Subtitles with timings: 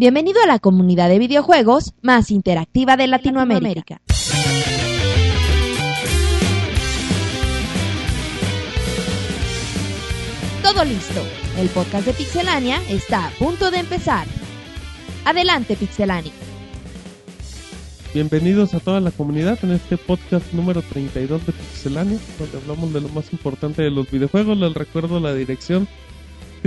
[0.00, 4.00] Bienvenido a la comunidad de videojuegos más interactiva de Latinoamérica.
[10.62, 11.20] Todo listo.
[11.56, 14.28] El podcast de Pixelania está a punto de empezar.
[15.24, 16.30] Adelante, Pixelania.
[18.14, 23.00] Bienvenidos a toda la comunidad en este podcast número 32 de Pixelania, donde hablamos de
[23.00, 24.56] lo más importante de los videojuegos.
[24.58, 25.88] Les recuerdo la dirección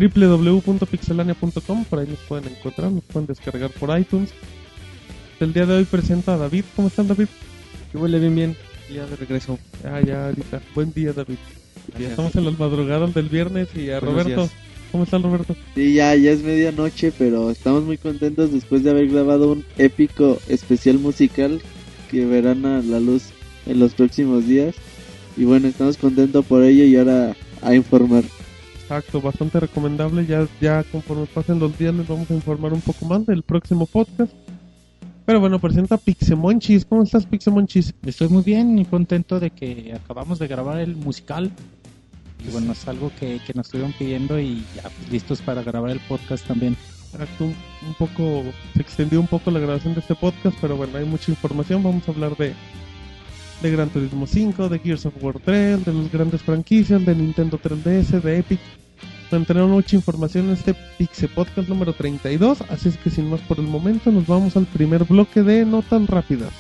[0.08, 4.34] www.pixelania.com, por ahí nos pueden encontrar, nos pueden descargar por iTunes.
[5.40, 6.66] El día de hoy presento a David.
[6.76, 7.28] ¿Cómo están, David?
[7.92, 8.58] Que huele bien, bien.
[8.94, 9.58] Ya de regreso.
[9.84, 10.62] Ah, ya, ahorita.
[10.76, 11.38] Buen día, David.
[12.00, 14.42] Ya estamos en las madrugadas del viernes y a Buenos Roberto.
[14.42, 14.56] días.
[14.92, 15.56] ¿Cómo está Roberto?
[15.74, 20.38] Sí, ya, ya es medianoche, pero estamos muy contentos después de haber grabado un épico
[20.50, 21.62] especial musical
[22.10, 23.30] que verán a la luz
[23.66, 24.76] en los próximos días.
[25.38, 28.24] Y bueno, estamos contentos por ello y ahora a informar.
[28.92, 30.26] Exacto, bastante recomendable.
[30.26, 33.86] Ya, ya conforme pasen los días les vamos a informar un poco más del próximo
[33.86, 34.34] podcast.
[35.26, 36.84] Pero bueno, presenta Pixemonchis.
[36.84, 37.94] ¿Cómo estás, Pixemonchis?
[38.06, 41.50] Estoy muy bien y contento de que acabamos de grabar el musical.
[42.46, 46.02] Y bueno, es algo que, que nos estuvieron pidiendo y ya listos para grabar el
[46.02, 46.76] podcast también.
[47.14, 47.56] Exacto, un,
[47.88, 51.32] un poco, se extendió un poco la grabación de este podcast, pero bueno, hay mucha
[51.32, 51.82] información.
[51.82, 52.54] Vamos a hablar de,
[53.62, 57.58] de Gran Turismo 5, de Gears of War 3, de las grandes franquicias, de Nintendo
[57.58, 58.60] 3DS, de Epic.
[59.32, 63.60] Tenemos mucha información en este Pixe Podcast número 32, así es que sin más por
[63.60, 66.52] el momento nos vamos al primer bloque de Notas Rápidas.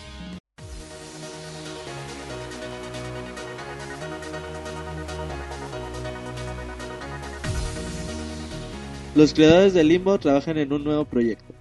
[9.15, 11.53] Los creadores de Limbo trabajan en un nuevo proyecto.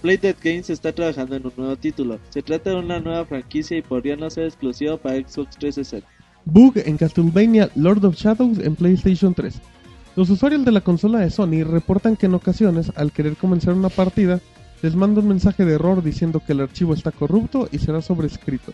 [0.00, 2.18] Playdead Games está trabajando en un nuevo título.
[2.30, 6.08] Se trata de una nueva franquicia y podría no ser exclusivo para Xbox 360.
[6.46, 9.60] Bug en Castlevania Lord of Shadows en PlayStation 3.
[10.16, 13.90] Los usuarios de la consola de Sony reportan que en ocasiones, al querer comenzar una
[13.90, 14.40] partida,
[14.82, 18.72] les manda un mensaje de error diciendo que el archivo está corrupto y será sobrescrito.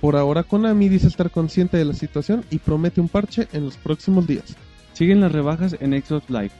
[0.00, 3.76] Por ahora Konami dice estar consciente de la situación y promete un parche en los
[3.76, 4.56] próximos días.
[4.92, 6.52] Siguen las rebajas en Xbox Live.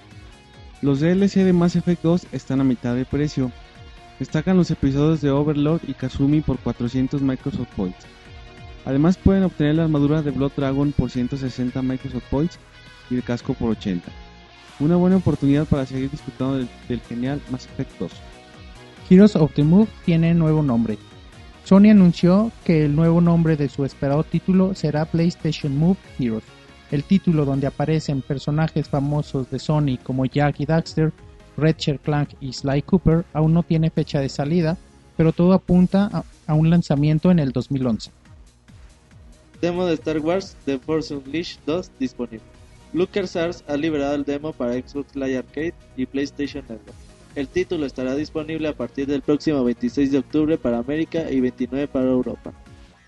[0.80, 3.52] Los DLC de Mass Effect 2 están a mitad de precio.
[4.18, 8.06] Destacan los episodios de Overlord y Kazumi por 400 Microsoft Points.
[8.84, 12.58] Además pueden obtener la armadura de Blood Dragon por 160 Microsoft Points
[13.10, 14.10] y el casco por 80.
[14.80, 18.12] Una buena oportunidad para seguir disfrutando del, del genial Mass Effect 2.
[19.10, 20.98] Heroes of the Move tiene nuevo nombre.
[21.64, 26.44] Sony anunció que el nuevo nombre de su esperado título será PlayStation Move Heroes.
[26.90, 31.12] El título donde aparecen personajes famosos de Sony como Jack y Daxter,
[31.58, 34.78] Ratchet Clank y Sly Cooper aún no tiene fecha de salida,
[35.16, 38.12] pero todo apunta a, a un lanzamiento en el 2011.
[39.60, 42.57] Demo de Star Wars The Force Unleashed 2 disponible.
[42.92, 46.96] LucasArts ha liberado el demo para Xbox Live Arcade y PlayStation Network.
[47.34, 51.86] El título estará disponible a partir del próximo 26 de octubre para América y 29
[51.88, 52.52] para Europa.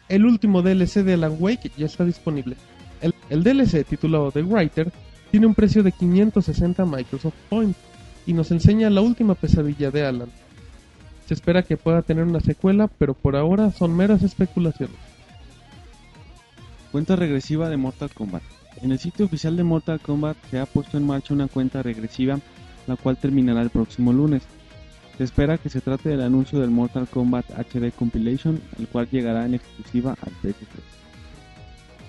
[0.09, 2.57] El último DLC de Alan Wake ya está disponible.
[3.01, 4.93] El, el DLC titulado The Writer
[5.31, 7.79] tiene un precio de 560 Microsoft Points
[8.27, 10.31] y nos enseña la última pesadilla de Alan.
[11.27, 14.97] Se espera que pueda tener una secuela, pero por ahora son meras especulaciones.
[16.93, 18.43] Cuenta regresiva de Mortal Kombat.
[18.83, 22.39] En el sitio oficial de Mortal Kombat se ha puesto en marcha una cuenta regresiva,
[22.87, 24.43] la cual terminará el próximo lunes.
[25.19, 29.45] Se espera que se trate del anuncio del Mortal Kombat HD Compilation, el cual llegará
[29.45, 30.81] en exclusiva al PS3.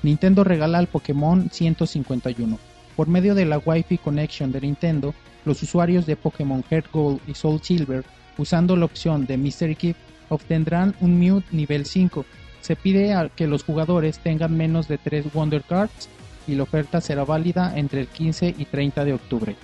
[0.03, 2.57] Nintendo regala el Pokémon 151.
[2.95, 7.33] Por medio de la Wi-Fi Connection de Nintendo, los usuarios de Pokémon Heart Gold y
[7.33, 8.05] Soul Silver,
[8.37, 9.99] usando la opción de Mystery Gift,
[10.29, 12.25] obtendrán un Mew nivel 5.
[12.61, 16.07] Se pide que los jugadores tengan menos de 3 Wonder Cards
[16.47, 19.55] y la oferta será válida entre el 15 y 30 de octubre.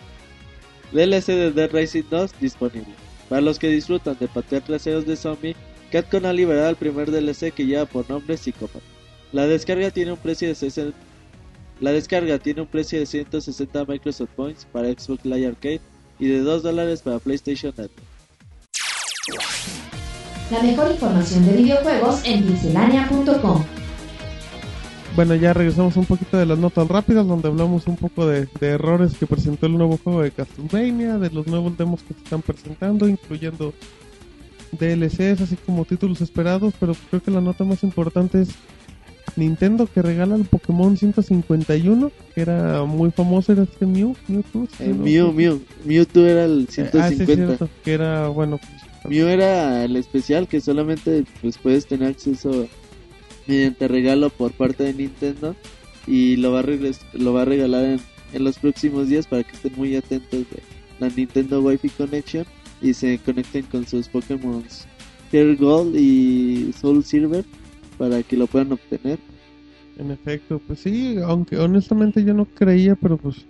[0.91, 2.93] DLC de Dead Rising 2 disponible.
[3.29, 5.55] Para los que disfrutan de patear traseros de zombie,
[5.91, 8.81] Capcom ha liberado el primer DLC que lleva por nombre Psychopath.
[9.31, 10.97] La descarga tiene un precio de 60
[11.81, 15.81] La descarga tiene un precio de 160 Microsoft Points para Xbox Live Arcade
[16.19, 18.07] y de 2 dólares para PlayStation Network.
[20.49, 23.65] La mejor información de videojuegos en pixelania.com.
[25.17, 28.67] Bueno, ya regresamos un poquito de las notas rápidas, donde hablamos un poco de, de
[28.67, 32.43] errores que presentó el nuevo juego de Castlevania, de los nuevos demos que se están
[32.43, 33.73] presentando, incluyendo
[34.79, 38.49] DLCs, así como títulos esperados, pero creo que la nota más importante es
[39.35, 44.89] Nintendo que regala el Pokémon 151, que era muy famoso, era este Mew, Mewtwo, Eh,
[44.95, 45.03] ¿no?
[45.03, 47.25] Mew, Mew, Mewtwo era el Eh, ah, sí, 150.
[47.57, 52.67] cierto, que era, bueno, pues, Mew era el especial que solamente pues puedes tener acceso
[53.47, 55.55] mediante regalo por parte de Nintendo
[56.05, 56.65] y lo va a,
[57.13, 57.99] lo va a regalar en,
[58.33, 60.61] en los próximos días para que estén muy atentos de
[60.99, 62.45] la Nintendo Wi-Fi Connection
[62.81, 64.63] y se conecten con sus Pokémon
[65.31, 67.45] Gold y Soul Silver
[67.97, 69.19] para que lo puedan obtener.
[69.97, 73.45] En efecto, pues sí, aunque honestamente yo no creía, pero pues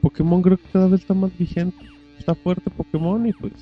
[0.00, 1.76] Pokémon creo que cada vez está más vigente.
[2.18, 3.52] Está fuerte Pokémon y pues...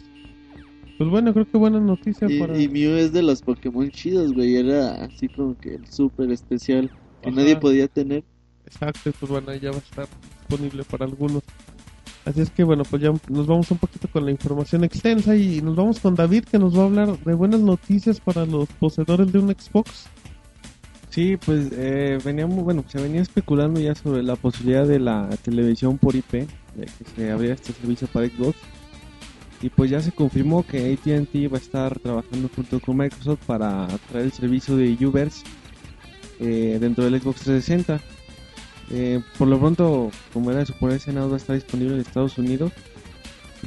[1.03, 2.57] Pues bueno, creo que buena noticia Y, para...
[2.57, 4.55] y Mew es de los Pokémon chidos, güey.
[4.55, 7.41] Era así como que el súper especial que Ajá.
[7.41, 8.23] nadie podía tener.
[8.65, 10.07] Exacto, y pues bueno, ya va a estar
[10.39, 11.43] disponible para algunos.
[12.25, 15.61] Así es que bueno, pues ya nos vamos un poquito con la información extensa y
[15.61, 19.33] nos vamos con David que nos va a hablar de buenas noticias para los poseedores
[19.33, 20.07] de un Xbox.
[21.11, 25.99] Sí, pues eh, veníamos, bueno, se venía especulando ya sobre la posibilidad de la televisión
[25.99, 26.47] por IP, de
[26.77, 28.57] que se abriera este servicio para Xbox.
[29.63, 33.87] Y pues ya se confirmó que AT&T va a estar trabajando junto con Microsoft para
[34.11, 35.45] traer el servicio de Uverse
[36.41, 38.01] eh, dentro del Xbox 360.
[38.91, 42.37] Eh, por lo pronto, como era de suponerse, nada va a estar disponible en Estados
[42.39, 42.73] Unidos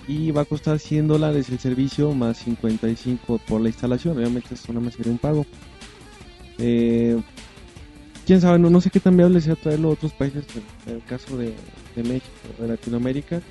[0.08, 4.18] y va a costar 100 dólares el servicio más 55 por la instalación.
[4.18, 5.46] Obviamente eso no me sería un pago.
[6.58, 7.18] Eh,
[8.26, 10.44] quién sabe, no, no sé qué tan viable sea traerlo a otros países,
[10.86, 11.54] en el caso de,
[11.96, 12.28] de México,
[12.60, 13.42] de Latinoamérica.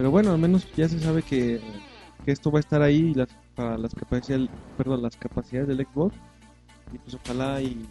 [0.00, 1.60] Pero bueno, al menos ya se sabe que,
[2.24, 4.48] esto va a estar ahí las, para las capacidades,
[4.78, 6.16] perdón, las capacidades del Xbox.
[6.90, 7.86] Y pues ojalá y,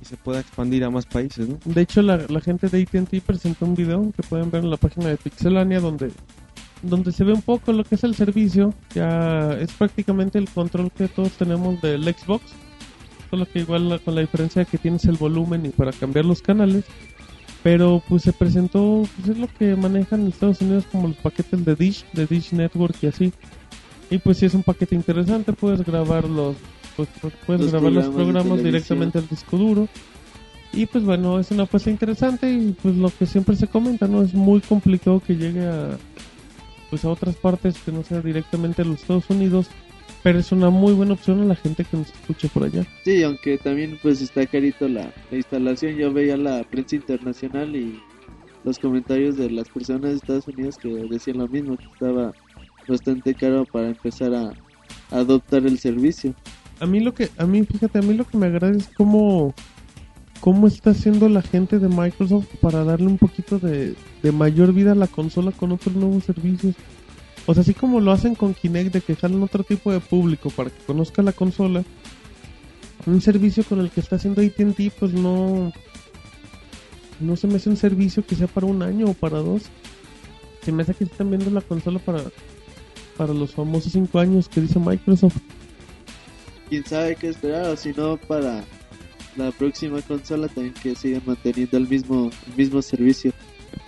[0.00, 1.58] se pueda expandir a más países, ¿no?
[1.66, 5.08] De hecho, la, gente de AT&T presentó un video que pueden ver en la página
[5.08, 6.10] de Pixelania donde
[6.80, 8.72] donde se ve un poco lo que es el servicio.
[8.94, 12.44] Ya es prácticamente el control que todos tenemos del Xbox.
[13.28, 16.40] Solo que igual con la diferencia de que tienes el volumen y para cambiar los
[16.40, 16.86] canales.
[17.62, 21.64] Pero pues se presentó, pues es lo que manejan en Estados Unidos como los paquetes
[21.64, 23.32] de Dish, de Dish Network y así.
[24.10, 26.56] Y pues si es un paquete interesante, puedes grabar los,
[26.96, 29.88] pues, pues, puedes Los grabar los programas de programas directamente al disco duro.
[30.72, 34.22] Y pues bueno, es una apuesta interesante y pues lo que siempre se comenta, ¿no?
[34.22, 35.98] Es muy complicado que llegue a
[36.88, 39.68] pues a otras partes que no sea directamente a los Estados Unidos,
[40.22, 42.86] pero es una muy buena opción a la gente que nos escuche por allá.
[43.04, 45.96] Sí, aunque también pues está carito la, la instalación.
[45.96, 48.00] Yo veía la prensa internacional y
[48.64, 52.32] los comentarios de las personas de Estados Unidos que decían lo mismo, que estaba
[52.86, 54.50] bastante caro para empezar a,
[55.10, 56.34] a adoptar el servicio.
[56.80, 59.54] A mí lo que a mí fíjate, a mí lo que me agrada es cómo
[60.40, 64.92] cómo está haciendo la gente de Microsoft para darle un poquito de, de mayor vida
[64.92, 66.74] a la consola con otros nuevos servicios.
[67.46, 70.50] O sea, así como lo hacen con Kinect de que salen otro tipo de público
[70.50, 71.84] para que conozca la consola,
[73.06, 75.72] un servicio con el que está haciendo AT&T pues no
[77.18, 79.62] no se me hace un servicio que sea para un año o para dos.
[80.64, 82.22] Se me hace que están viendo la consola para
[83.16, 85.36] para los famosos cinco años que dice Microsoft.
[86.68, 88.64] Quién sabe qué esperar, o si no, para
[89.36, 93.32] la próxima consola también que sigan manteniendo el mismo, el mismo servicio.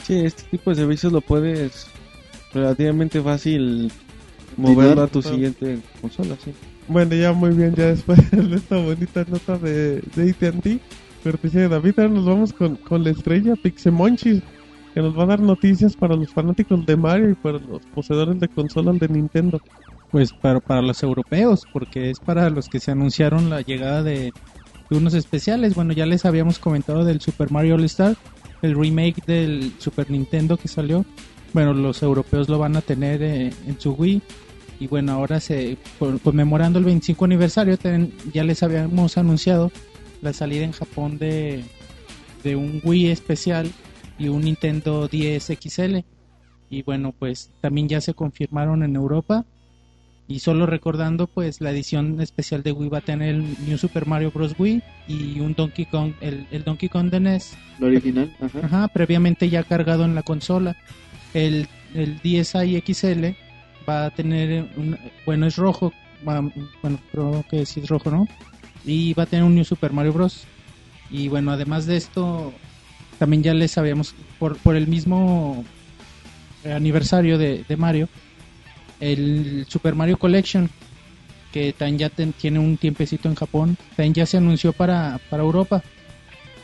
[0.03, 1.87] Sí, este tipo de servicios lo puedes
[2.55, 3.91] relativamente fácil
[4.57, 6.53] moverlo a tu siguiente consola, sí.
[6.87, 10.79] Bueno, ya muy bien, ya después de esta bonita nota de, de AT&T,
[11.23, 14.43] cortesía de David, ahora nos vamos con, con la estrella Pixemonchis,
[14.93, 18.39] que nos va a dar noticias para los fanáticos de Mario y para los poseedores
[18.39, 19.61] de consolas de Nintendo.
[20.11, 24.33] Pues para, para los europeos, porque es para los que se anunciaron la llegada de,
[24.89, 25.75] de unos especiales.
[25.75, 28.17] Bueno, ya les habíamos comentado del Super Mario All Star,
[28.63, 31.05] el remake del Super Nintendo que salió.
[31.55, 34.21] Bueno, los europeos lo van a tener eh, en su Wii.
[34.81, 39.71] Y bueno, ahora se por- conmemorando el 25 aniversario, ten- ya les habíamos anunciado
[40.21, 41.63] la salida en Japón de,
[42.43, 43.71] de un Wii especial
[44.19, 45.99] y un Nintendo 10 XL.
[46.71, 49.45] Y bueno, pues también ya se confirmaron en Europa.
[50.27, 54.07] Y solo recordando, pues la edición especial de Wii va a tener el New Super
[54.07, 54.55] Mario Bros.
[54.59, 58.59] Wii y un Donkey Kong, el, el Donkey Kong de NES, Lo original, ajá.
[58.63, 60.77] ajá, previamente ya cargado en la consola.
[61.35, 63.35] El, el 10i XL
[63.89, 65.93] va a tener, un, bueno, es rojo,
[66.27, 66.41] va-
[66.83, 68.27] bueno, creo que sí es rojo, ¿no?
[68.85, 70.45] Y va a tener un New Super Mario Bros.
[71.11, 72.53] Y bueno, además de esto,
[73.19, 75.65] también ya les sabíamos, por, por el mismo
[76.65, 78.09] aniversario de, de Mario,
[79.01, 80.71] el Super Mario Collection,
[81.53, 85.83] que también ya tiene un tiempecito en Japón, también ya se anunció para, para Europa.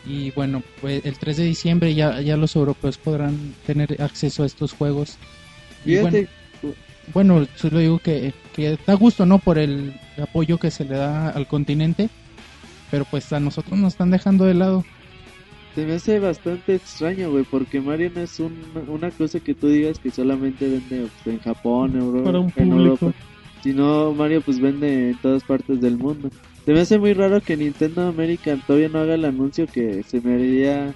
[0.06, 4.46] Y bueno, pues el 3 de diciembre ya, ya los europeos podrán tener acceso a
[4.46, 5.18] estos juegos.
[5.84, 6.28] Y Fíjate,
[6.62, 6.76] bueno,
[7.12, 9.38] bueno, solo digo que, que da gusto, ¿no?
[9.38, 12.08] Por el apoyo que se le da al continente.
[12.90, 14.84] Pero pues a nosotros nos están dejando de lado.
[15.74, 19.68] se me hace bastante extraño, güey, porque Mario no es un- una cosa que tú
[19.68, 22.72] digas que solamente vende pues, en Japón, Euro- Para un en.
[22.72, 23.12] Europa.
[23.62, 26.30] Sino Mario pues vende en todas partes del mundo.
[26.64, 30.20] Se me hace muy raro que Nintendo American todavía no haga el anuncio que se
[30.20, 30.94] me haría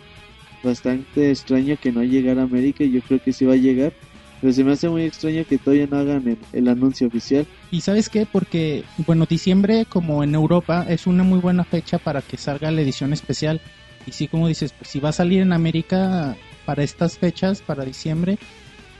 [0.63, 3.93] bastante extraño que no llegara a América y yo creo que sí va a llegar.
[4.41, 7.47] Pero se me hace muy extraño que todavía no hagan el, el anuncio oficial.
[7.71, 8.27] ¿Y sabes qué?
[8.31, 12.83] Porque, bueno, diciembre, como en Europa, es una muy buena fecha para que salga la
[12.83, 13.61] edición especial.
[14.07, 17.85] Y sí, como dices, pues si va a salir en América para estas fechas, para
[17.85, 18.39] diciembre,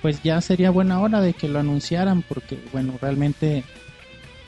[0.01, 3.65] pues ya sería buena hora de que lo anunciaran, porque, bueno, realmente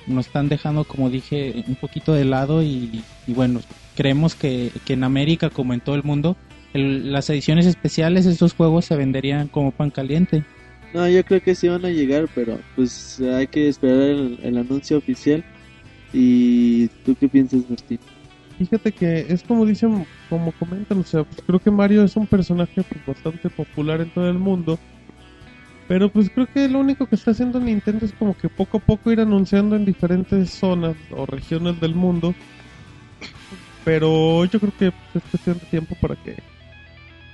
[0.06, 3.60] nos están dejando, como dije, un poquito de lado y, y bueno,
[3.96, 6.36] creemos que, que en América, como en todo el mundo,
[6.74, 10.44] el- las ediciones especiales, estos juegos se venderían como pan caliente.
[10.94, 14.56] No, yo creo que sí van a llegar, pero pues hay que esperar el, el
[14.58, 15.44] anuncio oficial.
[16.12, 17.98] ¿Y tú qué piensas, Martín?
[18.58, 22.26] Fíjate que es como dicen, como comentan, o sea, pues creo que Mario es un
[22.26, 24.78] personaje pues, bastante popular en todo el mundo.
[25.88, 28.80] Pero pues creo que lo único que está haciendo Nintendo es como que poco a
[28.80, 32.34] poco ir anunciando en diferentes zonas o regiones del mundo.
[33.84, 36.36] Pero yo creo que es cuestión de tiempo para que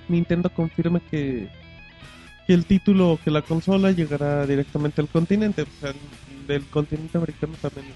[0.08, 1.48] Nintendo confirme que,
[2.46, 5.62] que el título o que la consola llegará directamente al continente.
[5.62, 5.94] O sea,
[6.46, 7.86] del continente americano también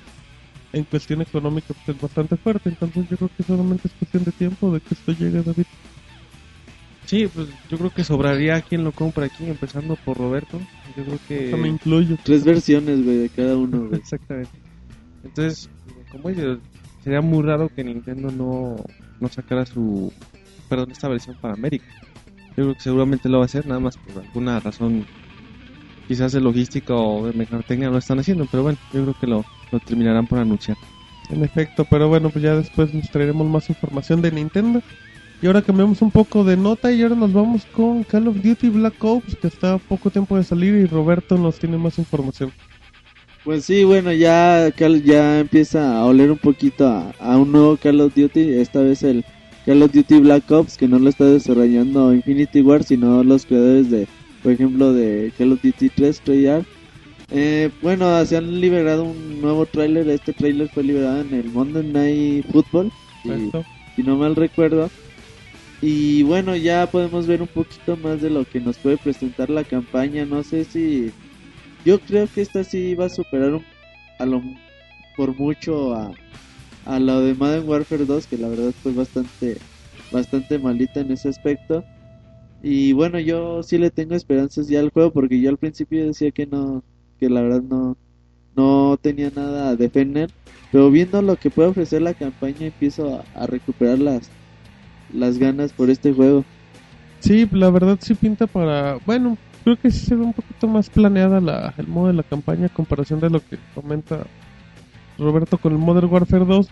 [0.73, 2.71] en cuestión económica pues, es bastante fuerte.
[2.71, 5.67] Entonces yo creo que solamente es cuestión de tiempo de que esto llegue, David.
[7.07, 10.61] Sí, pues yo creo que sobraría quien lo compra aquí, empezando por Roberto.
[10.97, 11.49] Yo creo que...
[11.49, 12.17] Eso me incluyo.
[12.23, 13.95] Tres versiones, güey, de cada uno, güey.
[14.01, 14.51] Exactamente.
[15.23, 15.71] Entonces,
[16.11, 16.59] como dices,
[17.05, 18.77] sería muy raro que Nintendo no,
[19.21, 20.13] no sacara su,
[20.69, 21.87] perdón, esta versión para América.
[22.57, 25.07] Yo creo que seguramente lo va a hacer, nada más por alguna razón,
[26.09, 29.45] quizás de logística o de mercadotecnia lo están haciendo, pero bueno, yo creo que lo,
[29.71, 30.77] lo terminarán por anunciar.
[31.31, 34.83] En efecto, pero bueno, pues ya después nos traeremos más información de Nintendo.
[35.43, 38.71] Y ahora cambiamos un poco de nota y ahora nos vamos con Call of Duty
[38.71, 42.53] Black Ops, que está a poco tiempo de salir y Roberto nos tiene más información.
[43.45, 44.73] Pues sí, bueno, ya
[45.05, 49.03] ya empieza a oler un poquito a, a un nuevo Call of Duty, esta vez
[49.03, 49.25] el
[49.67, 53.91] Call of Duty Black Ops, que no lo está desarrollando Infinity War, sino los creadores
[53.91, 54.09] de,
[54.43, 56.67] por ejemplo, de Call of Duty 3, Treyarch.
[57.31, 61.83] Eh, bueno, se han liberado un nuevo tráiler, este tráiler fue liberado en el Monday
[61.83, 62.91] Night Football,
[63.23, 63.51] si,
[63.97, 64.89] si no mal recuerdo.
[65.89, 69.65] Y bueno, ya podemos ver un poquito más de lo que nos puede presentar la
[69.65, 70.27] campaña.
[70.27, 71.15] No sé si.
[71.85, 73.67] Yo creo que esta sí va a superar un-
[74.19, 74.43] a lo
[75.17, 76.19] por mucho a,
[76.85, 79.63] a lo de Modern Warfare 2, que la verdad fue bastante,
[80.11, 81.87] bastante malita en ese aspecto.
[82.61, 86.31] Y bueno, yo sí le tengo esperanzas ya al juego, porque yo al principio decía
[86.33, 86.83] que no,
[87.19, 87.97] que la verdad no,
[88.57, 90.33] no tenía nada a defender.
[90.71, 94.33] Pero viendo lo que puede ofrecer la campaña, empiezo a, a recuperar las,
[95.13, 96.45] las ganas por este juego.
[97.21, 98.99] Sí, la verdad sí pinta para...
[99.07, 102.23] Bueno, creo que sí se ve un poquito más planeada la, el modo de la
[102.23, 104.27] campaña a comparación de lo que comenta
[105.19, 106.69] Roberto con el Modern Warfare 2.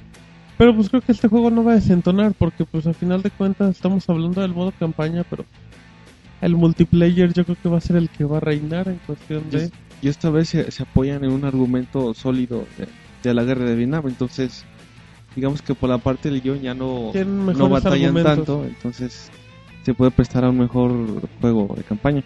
[0.57, 3.31] Pero pues creo que este juego no va a desentonar porque pues al final de
[3.31, 5.45] cuentas estamos hablando del modo campaña, pero
[6.41, 9.50] el multiplayer yo creo que va a ser el que va a reinar en cuestión
[9.50, 9.71] de...
[10.03, 12.87] Y esta vez se, se apoyan en un argumento sólido de,
[13.23, 14.64] de la guerra de Vietnam, entonces
[15.35, 18.37] digamos que por la parte del guion ya no, no batallan argumentos.
[18.37, 19.31] tanto, entonces
[19.83, 20.93] se puede prestar a un mejor
[21.41, 22.23] juego de campaña.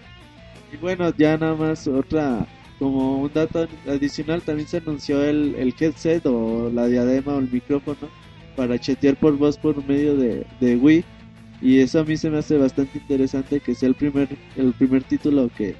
[0.73, 2.47] Y bueno, ya nada más otra,
[2.79, 7.51] como un dato adicional, también se anunció el, el headset o la diadema o el
[7.51, 8.09] micrófono
[8.57, 11.05] para chatear por voz por medio de, de Wii.
[11.61, 15.03] Y eso a mí se me hace bastante interesante que sea el primer, el primer
[15.03, 15.75] título que,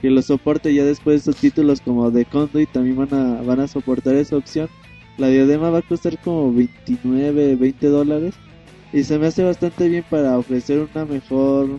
[0.00, 0.72] que lo soporte.
[0.72, 4.68] Ya después esos títulos como de Conduit también van a, van a soportar esa opción.
[5.18, 8.34] La diadema va a costar como 29, 20 dólares.
[8.92, 11.78] Y se me hace bastante bien para ofrecer una mejor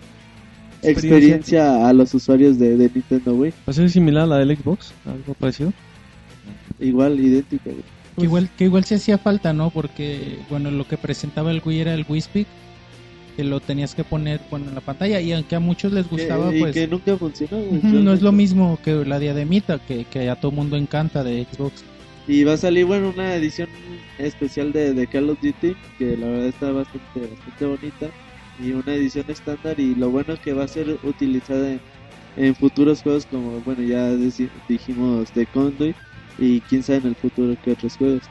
[0.83, 3.51] experiencia a los usuarios de, de Nintendo Wii.
[3.51, 4.93] ¿Va a ser similar a la del Xbox?
[5.05, 5.73] ¿Algo parecido?
[6.79, 7.65] Igual, idéntica.
[7.65, 7.83] güey.
[8.17, 9.69] Que igual, que igual se hacía falta, ¿no?
[9.69, 12.47] Porque, bueno, lo que presentaba el Wii era el Wii Speak,
[13.37, 16.53] que lo tenías que poner bueno, en la pantalla, y aunque a muchos les gustaba,
[16.53, 17.57] y pues que nunca funcionó.
[17.57, 21.45] güey, no es lo mismo que la diademita, que, que a todo mundo encanta de
[21.51, 21.83] Xbox.
[22.31, 23.71] Y va a salir, bueno, una edición
[24.19, 28.11] especial de, de Call of Duty, que la verdad está bastante, bastante bonita.
[28.55, 31.81] Y una edición estándar, y lo bueno que va a ser utilizada en,
[32.35, 34.15] en futuros juegos, como, bueno, ya
[34.67, 35.97] dijimos de Conduit,
[36.37, 38.29] y quién sabe en el futuro que otros juegos.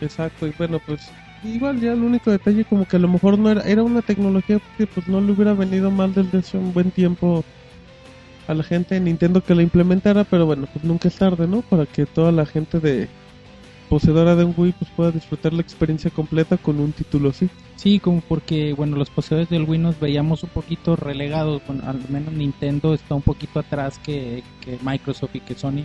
[0.00, 3.50] Exacto, y bueno, pues igual ya el único detalle como que a lo mejor no
[3.50, 6.90] era, era una tecnología que pues no le hubiera venido mal desde hace un buen
[6.90, 7.44] tiempo
[8.48, 11.60] a la gente de Nintendo que la implementara, pero bueno, pues nunca es tarde, ¿no?
[11.62, 13.08] Para que toda la gente de
[13.88, 17.48] poseedora de un Wii pues pueda disfrutar la experiencia completa con un título así.
[17.76, 22.00] Sí, como porque, bueno, los poseedores del Wii nos veíamos un poquito relegados, bueno, al
[22.08, 25.84] menos Nintendo está un poquito atrás que, que Microsoft y que Sony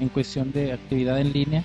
[0.00, 1.64] en cuestión de actividad en línea.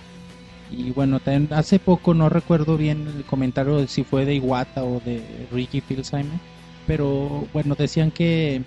[0.71, 4.83] Y bueno, también hace poco, no recuerdo bien el comentario de si fue de Iwata
[4.83, 6.39] o de Ricky Filsheimer,
[6.85, 8.63] pero bueno, decían que,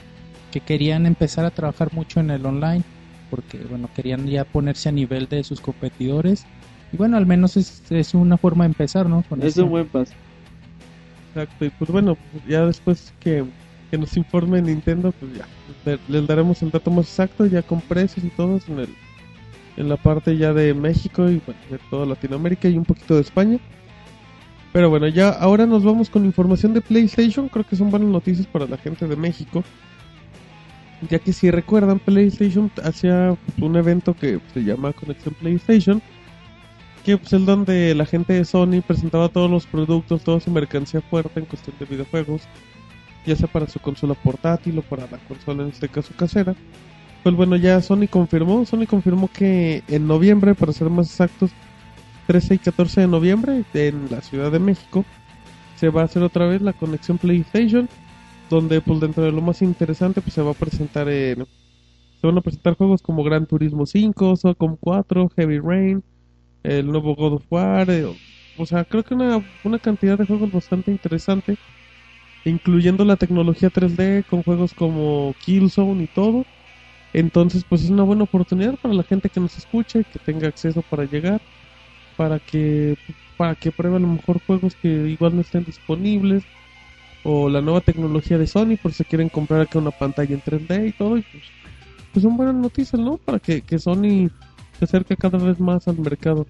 [0.52, 2.85] que querían empezar a trabajar mucho en el online,
[3.30, 6.44] porque bueno, querían ya ponerse a nivel de sus competidores.
[6.92, 9.25] Y bueno, al menos es, es una forma de empezar, ¿no?
[9.28, 10.12] Con Es un buen paso.
[11.35, 12.16] Exacto, y pues bueno,
[12.47, 13.44] ya después que,
[13.90, 15.47] que nos informe Nintendo, pues ya
[15.87, 18.88] le- les daremos el dato más exacto, ya con precios y todo en, el,
[19.78, 23.23] en la parte ya de México y bueno, de toda Latinoamérica y un poquito de
[23.23, 23.59] España.
[24.75, 28.47] Pero bueno, ya ahora nos vamos con información de PlayStation, creo que son buenas noticias
[28.47, 29.62] para la gente de México.
[31.11, 36.02] Ya que si recuerdan, PlayStation hacía un evento que se llama Conexión PlayStation,
[37.04, 41.00] que pues, es donde la gente de Sony presentaba todos los productos, toda su mercancía
[41.00, 42.42] fuerte en cuestión de videojuegos,
[43.26, 46.54] ya sea para su consola portátil o para la consola en este caso casera.
[47.23, 51.50] Pues bueno, ya Sony confirmó, Sony confirmó que en noviembre, para ser más exactos,
[52.26, 55.04] 13 y 14 de noviembre en la Ciudad de México,
[55.76, 57.88] se va a hacer otra vez la conexión PlayStation,
[58.52, 61.47] donde pues dentro de lo más interesante pues se va a presentar en...
[62.21, 66.04] Se van a presentar juegos como Gran Turismo 5, Socom 4, Heavy Rain,
[66.64, 70.50] el nuevo God of War, eh, o- sea, creo que una, una cantidad de juegos
[70.52, 71.56] bastante interesante,
[72.44, 76.47] incluyendo la tecnología 3D con juegos como Killzone y todo.
[77.12, 80.82] Entonces, pues es una buena oportunidad para la gente que nos escuche, que tenga acceso
[80.82, 81.42] para llegar,
[82.16, 82.97] para que
[83.37, 86.49] para que pruebe a lo mejor juegos que igual no estén disponibles
[87.24, 90.88] o la nueva tecnología de Sony por si quieren comprar acá una pantalla en 3D
[90.88, 91.44] y todo y pues,
[92.12, 93.16] pues son buenas noticias, ¿no?
[93.16, 94.28] Para que, que Sony
[94.78, 96.46] se acerque cada vez más al mercado.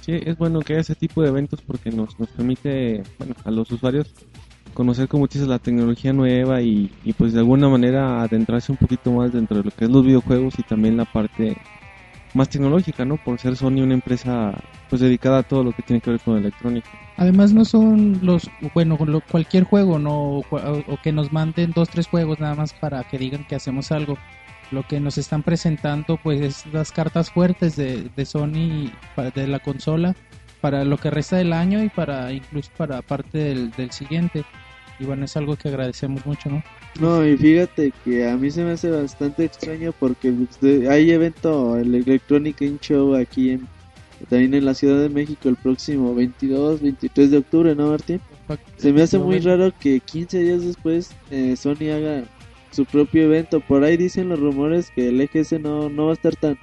[0.00, 3.50] Sí, es bueno que haya ese tipo de eventos porque nos, nos permite bueno, a
[3.50, 4.12] los usuarios
[4.74, 9.12] conocer, como dices, la tecnología nueva y, y pues de alguna manera adentrarse un poquito
[9.12, 11.56] más dentro de lo que es los videojuegos y también la parte
[12.34, 13.16] más tecnológica, ¿no?
[13.16, 14.52] Por ser Sony una empresa
[14.90, 16.88] pues dedicada a todo lo que tiene que ver con electrónica.
[17.16, 21.88] Además no son los, bueno, lo- cualquier juego, no, o, o que nos manden dos,
[21.88, 24.18] tres juegos nada más para que digan que hacemos algo.
[24.70, 28.90] Lo que nos están presentando pues es las cartas fuertes de, de Sony,
[29.34, 30.14] de la consola,
[30.60, 34.44] para lo que resta del año y para incluso para parte del, del siguiente.
[34.98, 36.62] Y bueno, es algo que agradecemos mucho, ¿no?
[37.00, 41.76] No, y fíjate que a mí se me hace bastante extraño porque pues, hay evento,
[41.76, 43.66] el Electronic Game Show aquí en,
[44.28, 48.20] también en la Ciudad de México el próximo 22, 23 de octubre, ¿no, Martín?
[48.76, 52.24] Se me hace muy raro que 15 días después eh, Sony haga
[52.70, 53.60] su propio evento.
[53.60, 56.58] Por ahí dicen los rumores que el EGS no, no va a estar tan,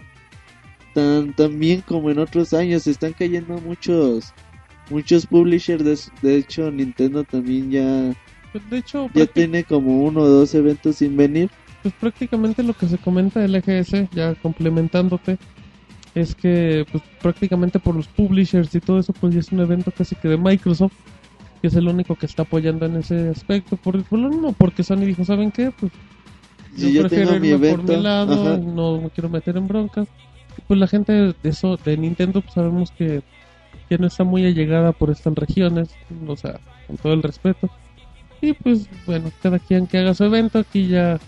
[0.94, 2.84] tan, tan bien como en otros años.
[2.84, 4.34] Se están cayendo muchos
[4.90, 5.84] muchos publishers.
[5.84, 8.14] De, de hecho, Nintendo también ya,
[8.52, 11.50] Pues, de hecho, ya tiene como uno o dos eventos sin venir.
[11.82, 15.38] pues prácticamente lo que se comenta del EGS, ya complementándote,
[16.14, 19.92] es que pues prácticamente por los publishers y todo eso, pues ya es un evento
[19.92, 20.94] casi que de Microsoft,
[21.62, 23.78] que es el único que está apoyando en ese aspecto.
[23.78, 25.72] Por, por lo mismo, porque Sony dijo, ¿saben qué?
[25.72, 25.92] Pues
[26.76, 28.58] yo prefiero tengo mi irme por mi lado, ajá.
[28.58, 30.08] no me quiero meter en broncas.
[30.68, 33.22] Pues la gente de eso, de Nintendo, pues sabemos que,
[33.88, 35.90] que no está muy allegada por estas regiones,
[36.28, 37.70] o sea, con todo el respeto.
[38.42, 41.20] Y pues bueno, cada quien que haga su evento, aquí ya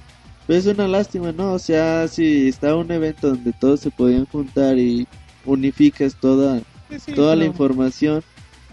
[0.47, 1.53] es una lástima, ¿no?
[1.53, 5.07] O sea, si está un evento donde todos se podían juntar y
[5.45, 8.23] unificas toda, Sí, sí, toda la información.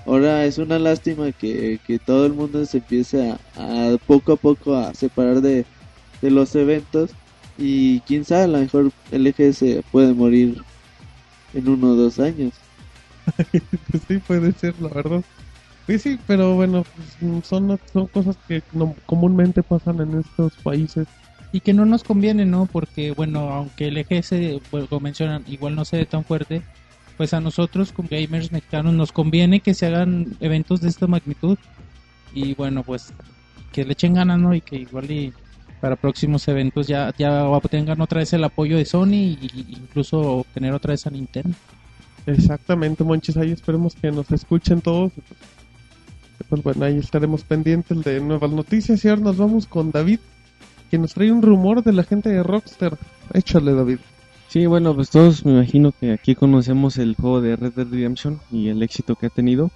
[0.07, 4.37] Ahora es una lástima que, que todo el mundo se empiece a, a poco a
[4.37, 5.65] poco a separar de,
[6.21, 7.11] de los eventos
[7.57, 10.65] y quién sabe, a lo mejor el EGS puede morir
[11.53, 12.55] en uno o dos años.
[13.91, 15.25] Pues sí, puede ser, la verdad.
[15.91, 21.09] Sí, sí, pero bueno, pues, son, son cosas que no- comúnmente pasan en estos países.
[21.53, 22.67] y que no nos conviene, ¿no?
[22.67, 26.63] Porque, bueno, aunque el EGS, bueno, como mencionan, igual no se ve tan fuerte,
[27.17, 31.59] pues a nosotros como gamers mexicanos nos conviene que se hagan eventos de esta magnitud
[32.33, 33.13] y bueno, pues
[33.73, 34.55] que le echen ganas, ¿no?
[34.55, 35.33] Y que igual y
[35.81, 40.73] para próximos eventos ya, ya obtengan otra vez el apoyo de Sony y incluso obtener
[40.73, 41.57] otra vez a Nintendo.
[42.27, 45.11] Exactamente, Monchis, ahí esperemos que nos escuchen todos.
[46.51, 50.19] Pues, bueno, ahí estaremos pendientes de nuevas noticias y ahora nos vamos con David,
[50.91, 52.99] que nos trae un rumor de la gente de Rockstar.
[53.33, 53.99] Échale, David.
[54.49, 58.41] Sí, bueno, pues todos me imagino que aquí conocemos el juego de Red Dead Redemption
[58.51, 59.71] y el éxito que ha tenido.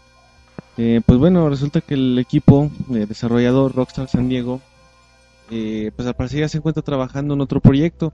[0.76, 4.60] Eh, pues bueno, resulta que el equipo de desarrollador Rockstar San Diego,
[5.52, 8.12] eh, pues al parecer ya se encuentra trabajando en otro proyecto.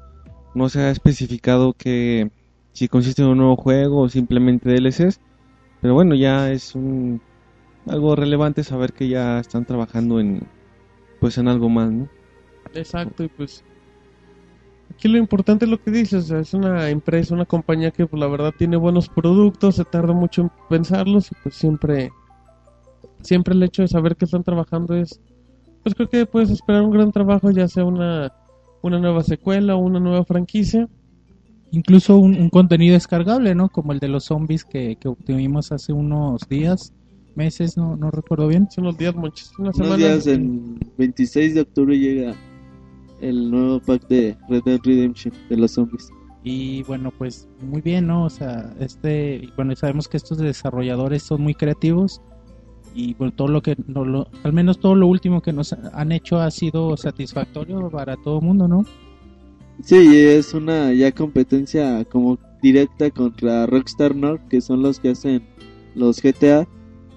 [0.54, 2.30] No se ha especificado que
[2.74, 5.18] si consiste en un nuevo juego o simplemente DLCs,
[5.80, 7.22] pero bueno, ya es un
[7.86, 10.46] algo relevante saber que ya están trabajando en
[11.20, 12.08] pues en algo más, ¿no?
[12.74, 13.62] Exacto, y pues
[14.90, 18.06] aquí lo importante es lo que dices, o sea, es una empresa, una compañía que
[18.06, 22.10] pues, la verdad tiene buenos productos, se tarda mucho en pensarlos y pues siempre,
[23.22, 25.20] siempre el hecho de saber que están trabajando es,
[25.82, 28.32] pues creo que puedes esperar un gran trabajo, ya sea una,
[28.82, 30.88] una nueva secuela, una nueva franquicia.
[31.72, 33.68] Incluso un, un contenido descargable, ¿no?
[33.68, 36.92] Como el de los zombies que, que obtuvimos hace unos días,
[37.36, 38.64] meses, no, no recuerdo bien.
[38.68, 39.96] Hace unos días, Monchis, una Unos semana.
[39.96, 42.34] días, el 26 de octubre llega
[43.20, 46.08] el nuevo pack de Red Dead Redemption de los zombies.
[46.42, 48.24] Y bueno, pues muy bien, ¿no?
[48.24, 52.22] O sea, este, bueno, sabemos que estos desarrolladores son muy creativos
[52.94, 56.12] y bueno, todo lo que, no lo, al menos todo lo último que nos han
[56.12, 58.84] hecho ha sido satisfactorio para todo el mundo, ¿no?
[59.82, 65.42] Sí, es una ya competencia como directa contra Rockstar North, que son los que hacen
[65.94, 66.66] los GTA.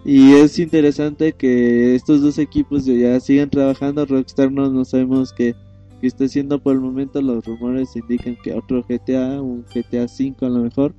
[0.05, 4.05] Y es interesante que estos dos equipos ya sigan trabajando.
[4.05, 5.55] Rockstar North no sabemos qué,
[6.01, 7.21] qué está haciendo por el momento.
[7.21, 10.93] Los rumores indican que otro GTA, un GTA 5 a lo mejor.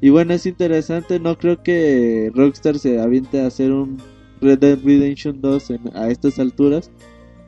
[0.00, 1.20] Y bueno, es interesante.
[1.20, 3.98] No creo que Rockstar se aviente a hacer un
[4.40, 6.90] Red Dead Redemption 2 en- a estas alturas.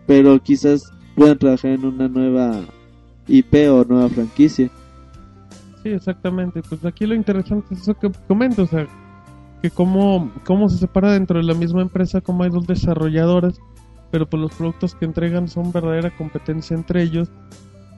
[0.07, 2.61] Pero quizás puedan trabajar en una nueva
[3.27, 4.70] IP o nueva franquicia.
[5.83, 6.62] Sí, exactamente.
[6.62, 8.87] Pues aquí lo interesante es eso que comento, o sea,
[9.70, 13.61] cómo, cómo se separa dentro de la misma empresa, como hay dos desarrolladores,
[14.11, 17.31] pero pues los productos que entregan son verdadera competencia entre ellos.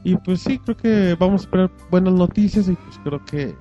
[0.04, 3.54] Y pues sí, creo que vamos a esperar buenas noticias y pues creo que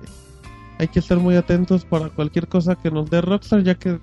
[0.78, 3.98] hay que estar muy atentos para cualquier cosa que nos dé Rockstar, ya que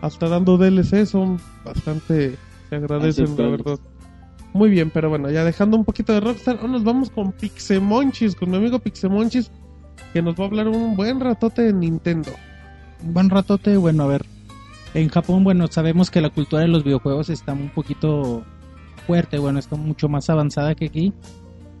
[0.00, 2.36] hasta dando DLC son bastante,
[2.68, 3.78] se agradecen, la verdad.
[4.52, 8.34] Muy bien, pero bueno, ya dejando un poquito de Rockstar, ahora nos vamos con Pixemonchis,
[8.34, 9.50] con mi amigo Pixemonchis,
[10.12, 12.32] que nos va a hablar un buen ratote de Nintendo.
[13.02, 14.26] Buen ratote, bueno, a ver.
[14.94, 18.44] En Japón, bueno, sabemos que la cultura de los videojuegos está un poquito
[19.06, 21.12] fuerte, bueno, está mucho más avanzada que aquí.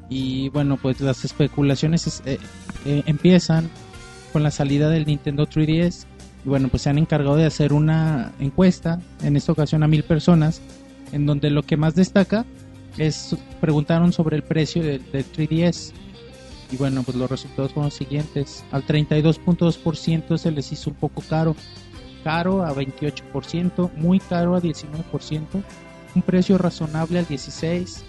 [0.08, 2.38] Y bueno, pues las especulaciones es- eh,
[2.84, 3.68] eh, empiezan
[4.32, 6.06] con la salida del Nintendo 3DS.
[6.44, 10.04] Y bueno, pues se han encargado de hacer una encuesta, en esta ocasión a mil
[10.04, 10.62] personas,
[11.12, 12.44] en donde lo que más destaca
[12.96, 15.92] es, preguntaron sobre el precio del, del 3DS.
[16.72, 18.64] Y bueno, pues los resultados fueron los siguientes.
[18.70, 21.56] Al 32.2% se les hizo un poco caro.
[22.22, 25.62] Caro a 28%, muy caro a 19%,
[26.14, 28.02] un precio razonable al 16%,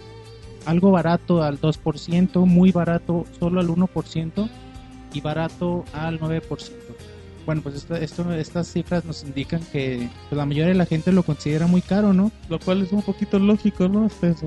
[0.65, 4.49] algo barato al 2%, muy barato solo al 1%
[5.13, 6.95] y barato al 9%.
[7.45, 11.11] Bueno, pues esta- esto, estas cifras nos indican que pues, la mayoría de la gente
[11.11, 12.31] lo considera muy caro, ¿no?
[12.49, 14.05] Lo cual es un poquito lógico, ¿no?
[14.05, 14.45] Hasta eso.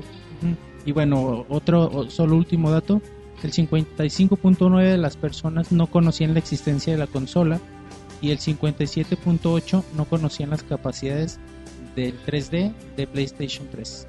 [0.85, 3.01] Y bueno, otro, solo último dato,
[3.43, 7.59] el 55.9 de las personas no conocían la existencia de la consola
[8.21, 11.39] y el 57.8 no conocían las capacidades
[11.95, 14.07] del 3D de PlayStation 3.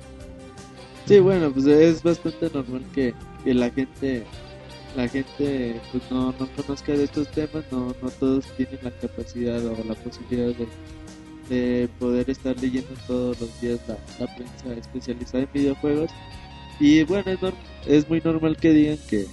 [1.06, 4.24] Sí, bueno, pues es bastante normal que, que la gente
[4.96, 9.64] la gente pues no, no conozca de estos temas, no, no todos tienen la capacidad
[9.66, 10.66] o la posibilidad de,
[11.50, 16.10] de poder estar leyendo todos los días la, la prensa especializada en videojuegos.
[16.80, 17.38] Y bueno, es,
[17.86, 19.26] es muy normal que digan que,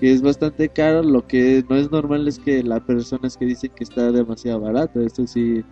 [0.00, 3.70] que es bastante caro, lo que no es normal es que las personas que dicen
[3.74, 5.62] que está demasiado barato, esto sí,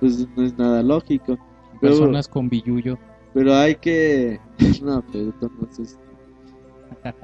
[0.00, 1.36] pues no es nada lógico.
[1.80, 2.98] Pero- Personas con billuyo.
[3.32, 4.40] pero hay que
[4.82, 5.32] no pero
[5.72, 5.96] sé.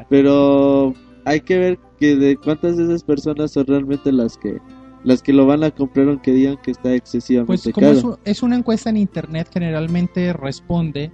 [0.08, 0.92] pero
[1.24, 4.58] hay que ver que de cuántas de esas personas son realmente las que
[5.04, 8.32] las que lo van a comprar aunque digan que está Pues excesivamente como caro es,
[8.32, 11.10] es una encuesta en internet, generalmente responde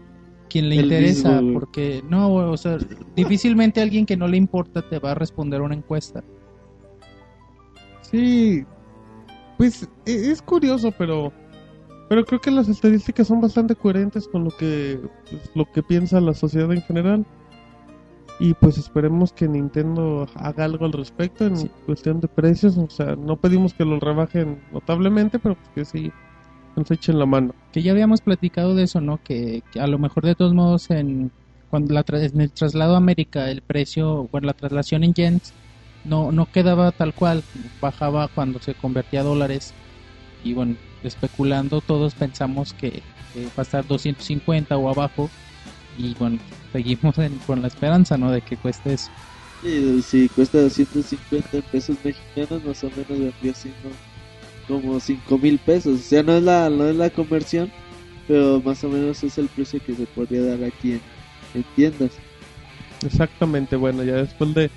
[0.49, 2.79] quien le El interesa, mismo, porque no, o sea,
[3.15, 6.23] difícilmente alguien que no le importa te va a responder una encuesta.
[8.03, 8.65] Sí,
[9.59, 11.33] pues e- es curioso, pero
[12.09, 16.21] pero creo que las estadísticas son bastante coherentes con lo que pues, lo que piensa
[16.21, 17.27] la sociedad en general.
[18.39, 21.71] Y pues esperemos que Nintendo haga algo al respecto en Sí.
[21.87, 22.77] cuestión de precios.
[22.77, 26.13] O sea, no pedimos que lo rebajen notablemente, pero pues que sí
[26.77, 27.55] nos echen la mano.
[27.73, 29.19] que ya habíamos platicado de eso, ¿no?
[29.23, 31.33] Que, que a lo mejor de todos modos en
[31.69, 35.55] cuando la tra- en el traslado a América el precio, bueno, la traslación en yens
[36.03, 37.47] no no quedaba tal cual,
[37.81, 39.77] bajaba cuando se convertía a dólares
[40.39, 45.35] y bueno, especulando todos pensamos que, va a estar 250 o abajo
[45.93, 46.41] y bueno,
[46.73, 48.31] seguimos en- con la esperanza, ¿no?
[48.33, 49.13] De que cueste eso.
[49.61, 53.99] y si cuesta 250 pesos mexicanos más o menos vendría siendo
[54.69, 57.71] como 5 mil pesos o sea no es la no es la conversión
[58.27, 61.01] pero más o menos es el precio que se podría dar aquí en,
[61.55, 62.13] en tiendas
[63.05, 64.71] Exactamente, bueno, ya después de,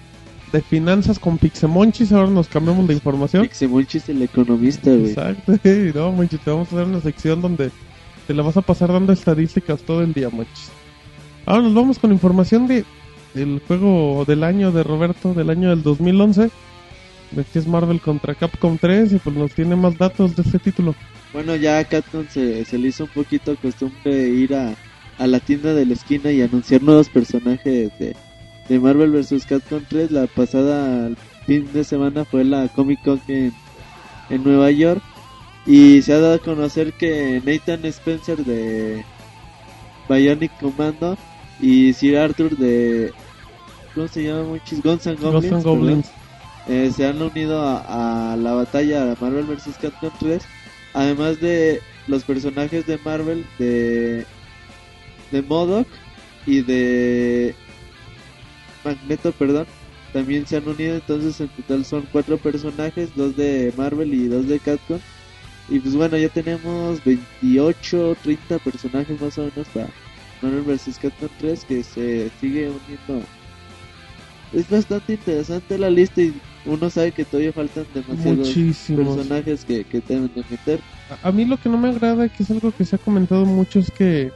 [0.51, 3.43] de finanzas con Pixemonchis, ahora nos cambiamos de información.
[3.43, 5.53] Pixemonchis el economista güey Exacto,
[5.95, 7.71] no, Monchis, te vamos a dar una sección donde
[8.27, 10.71] te la vas a pasar dando estadísticas todo el día, Monchis.
[11.45, 12.85] Ahora nos vamos con información de
[13.35, 16.49] el juego del año de Roberto, del año del 2011,
[17.31, 20.59] de que es Marvel contra Capcom 3, y pues nos tiene más datos de este
[20.59, 20.95] título.
[21.33, 24.75] Bueno, ya a Capcom se, se le hizo un poquito costumbre ir a,
[25.17, 28.15] a la tienda de la esquina y anunciar nuevos personajes de,
[28.67, 29.45] de Marvel vs.
[29.45, 30.11] Capcom 3.
[30.11, 31.11] La pasada
[31.45, 33.53] fin de semana fue la Comic Con en,
[34.29, 35.01] en Nueva York.
[35.65, 39.03] Y se ha dado a conocer que Nathan Spencer de
[40.07, 41.17] Bionic Commando
[41.59, 43.13] y Sir Arthur de.
[43.93, 44.43] ¿Cómo se llama?
[44.43, 45.33] Muchis Guns N' Goblins.
[45.33, 46.11] Ghosts and Goblins.
[46.69, 49.75] Eh, se han unido a, a la batalla de Marvel vs.
[49.81, 50.43] Capcom 3.
[50.93, 54.23] Además de los personajes de Marvel de.
[55.31, 55.87] de Modok
[56.45, 57.55] y de.
[58.83, 59.65] Magneto, perdón.
[60.13, 64.47] También se han unido, entonces en total son cuatro personajes, dos de Marvel y dos
[64.47, 64.99] de Capcom.
[65.69, 69.89] Y pues bueno, ya tenemos 28, 30 personajes más o menos para
[70.43, 70.99] Marvel vs.
[70.99, 73.25] Capcom 3 que se sigue uniendo.
[74.53, 76.33] Es bastante interesante la lista y
[76.65, 79.15] uno sabe que todavía faltan demasiados Muchísimos.
[79.17, 80.79] personajes que, que deben de meter.
[81.23, 83.45] A- A mí lo que no me agrada, que es algo que se ha comentado
[83.45, 84.31] mucho, es que,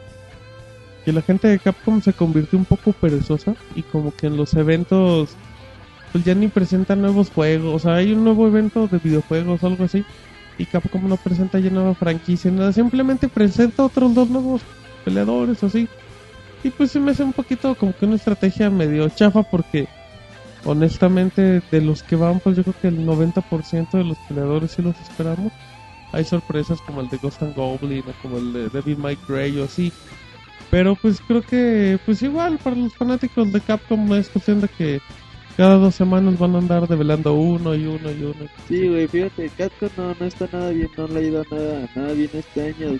[1.05, 4.53] que la gente de Capcom se convirtió un poco perezosa y como que en los
[4.53, 5.35] eventos
[6.11, 7.75] pues ya ni presentan nuevos juegos.
[7.75, 10.05] O sea, hay un nuevo evento de videojuegos o algo así
[10.59, 12.71] y Capcom no presenta ya nueva franquicia, nada.
[12.71, 14.61] Simplemente presenta otros dos nuevos
[15.03, 15.87] peleadores o así.
[16.63, 19.87] Y pues se me hace un poquito como que una estrategia medio chafa porque
[20.65, 24.81] honestamente de los que van pues yo creo que el 90% de los peleadores sí
[24.81, 25.51] los esperamos
[26.13, 29.59] hay sorpresas como el de Ghost and Goblin o como el de Devil May Cry
[29.59, 29.91] o así.
[30.69, 35.01] Pero pues creo que pues igual para los fanáticos de Capcom es cuestión de que
[35.57, 38.47] cada dos semanas van a andar develando uno y uno y uno.
[38.67, 42.13] Sí, güey, fíjate, Capcom no, no está nada bien, no le ha ido nada, nada
[42.13, 42.99] bien este año.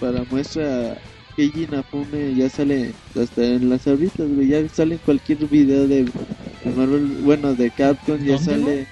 [0.00, 0.96] Para muestra,
[1.36, 6.06] Keiji Inafune ya sale hasta en las ahorritas, güey, ya sale en cualquier video de,
[6.68, 8.86] de Marvel, bueno, de Capcom, ya ¿Dónde, sale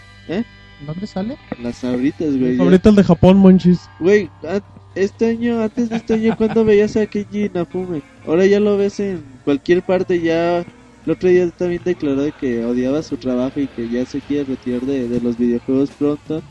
[0.86, 1.36] ¿Dónde sale?
[1.62, 2.58] las ahorritas, güey.
[2.58, 3.80] Ahorita el de Japón, Monchis.
[3.98, 4.60] Güey, a-
[4.94, 8.02] este año, antes de este año, cuando veías a Keiji Inafune?
[8.26, 10.64] Ahora ya lo ves en cualquier parte, ya...
[11.04, 14.42] El otro día también declaró de que odiaba su trabajo y que ya se quiere
[14.44, 16.42] retirar de, de los videojuegos pronto.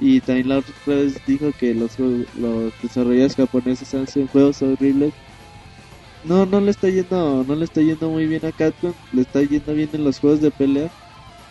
[0.00, 5.12] Y también la otra vez dijo que los, los desarrolladores japoneses hacen juegos horribles.
[6.24, 9.42] No, no le está yendo, no le está yendo muy bien a Capcom, le está
[9.42, 10.90] yendo bien en los juegos de pelea.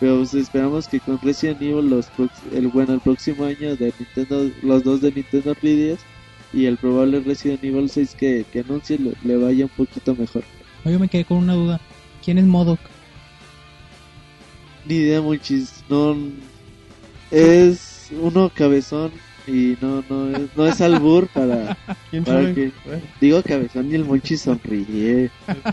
[0.00, 2.10] Pero pues, esperamos que con Resident Evil los
[2.52, 5.98] el bueno el próximo año de Nintendo, los dos de Nintendo 3DS
[6.52, 10.42] y el probable Resident Evil 6 que, que anuncie le, le vaya un poquito mejor.
[10.84, 11.80] Oye, me quedé con una duda.
[12.24, 12.80] ¿Quién es Modok?
[14.86, 16.16] Ni idea muchis, no
[17.30, 19.12] es uno cabezón
[19.46, 21.76] y no no es, no es albur para
[22.10, 22.54] ¿Quién Para sabe?
[22.54, 25.24] que- Bueno, digo cabezón y el monchis sonríe.
[25.24, 25.30] es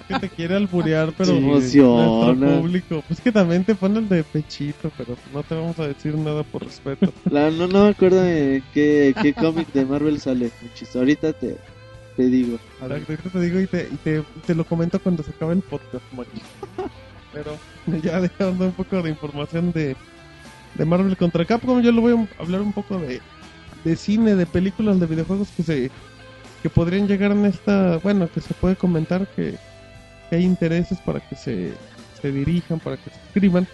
[0.08, 2.60] que te quiere alburear, pero Se emociona.
[2.60, 3.04] público.
[3.08, 6.44] Pues que también te pone el de pechito, pero no te vamos a decir nada
[6.44, 7.14] por respeto.
[7.30, 10.96] La, no, no me acuerdo en qué, qué cómic de Marvel sale muchis.
[10.96, 11.56] Ahorita te,
[12.18, 12.58] te digo.
[12.82, 16.04] Ahorita te digo y te, y te, te lo comento cuando se acabe el podcast,
[16.12, 16.44] Monchis.
[17.34, 17.58] Pero
[18.04, 19.96] ya dejando un poco de información de,
[20.76, 23.22] de Marvel contra Capcom, yo le voy a hablar un poco de,
[23.84, 25.92] de cine, de películas, de videojuegos que se
[26.62, 29.56] que podrían llegar en esta, bueno, que se puede comentar que,
[30.30, 31.74] que hay intereses para que se,
[32.22, 33.68] se dirijan, para que se escriban.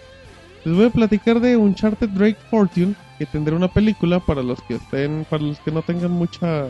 [0.64, 4.76] Les voy a platicar de Uncharted Drake Fortune, que tendrá una película para los que
[4.76, 6.66] estén, para los que no tengan mucha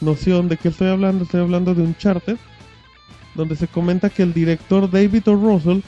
[0.00, 2.36] noción de qué estoy hablando, estoy hablando de Uncharted,
[3.34, 5.34] donde se comenta que el director David O.
[5.34, 5.80] Russell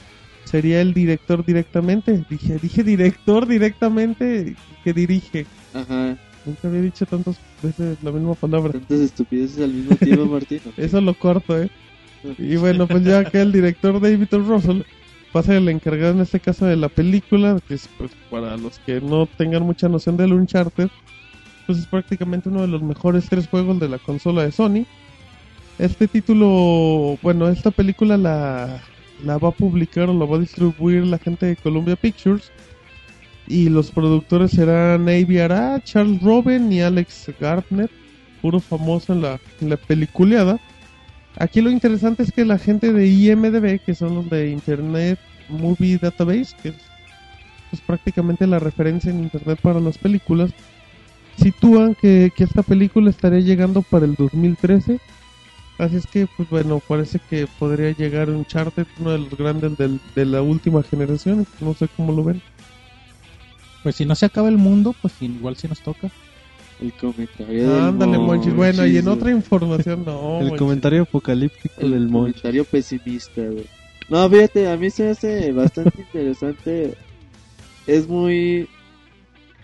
[0.43, 2.25] sería el director directamente.
[2.29, 5.45] Dije, dije director directamente que dirige.
[5.73, 8.71] Ajá, Nunca había dicho tantas veces la misma palabra.
[8.71, 10.61] tantas estupideces al mismo tiempo, Martín.
[10.77, 11.69] Eso lo corto, ¿eh?
[12.37, 14.39] Y bueno, pues ya que el director David O.
[14.39, 14.81] Russell
[15.35, 18.57] va a ser el encargado en este caso de la película, que es pues para
[18.57, 20.89] los que no tengan mucha noción del Uncharted,
[21.65, 24.85] pues es prácticamente uno de los mejores tres juegos de la consola de Sony.
[25.77, 28.81] Este título, bueno, esta película la,
[29.23, 32.51] la va a publicar o la va a distribuir la gente de Columbia Pictures.
[33.49, 35.37] Y los productores serán Avi
[35.83, 37.89] Charles Robin y Alex Gardner,
[38.41, 40.59] puro famoso en la, en la peliculeada.
[41.37, 45.97] Aquí lo interesante es que la gente de IMDB, que son los de Internet Movie
[45.97, 46.75] Database, que es
[47.71, 50.51] pues, prácticamente la referencia en Internet para las películas,
[51.37, 54.99] sitúan que, que esta película estaría llegando para el 2013.
[55.79, 59.99] Así es que, pues bueno, parece que podría llegar Uncharted, uno de los grandes del-
[60.13, 61.47] de la última generación.
[61.61, 62.41] No sé cómo lo ven.
[63.83, 66.09] Pues si no se acaba el mundo, pues igual si nos toca.
[66.81, 68.53] El comentario del Ándale, Monchis.
[68.53, 70.39] Bueno, y en otra información, no.
[70.39, 70.59] el Monchis.
[70.59, 72.31] comentario apocalíptico el del Monch.
[72.35, 73.65] comentario pesimista, güey.
[74.09, 76.93] No, fíjate, a mí se me hace bastante interesante.
[77.87, 78.67] Es muy.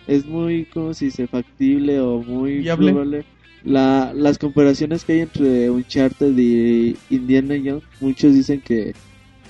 [0.08, 1.26] Es muy, ¿cómo se dice?
[1.28, 2.92] Factible o muy Viable.
[2.92, 3.26] probable.
[3.64, 7.84] La, las comparaciones que hay entre Uncharted y Indiana Jones.
[8.00, 8.94] Muchos dicen que,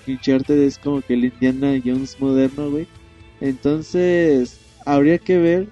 [0.06, 2.88] que Uncharted es como que el Indiana Jones moderno, güey.
[3.42, 5.68] Entonces, habría que ver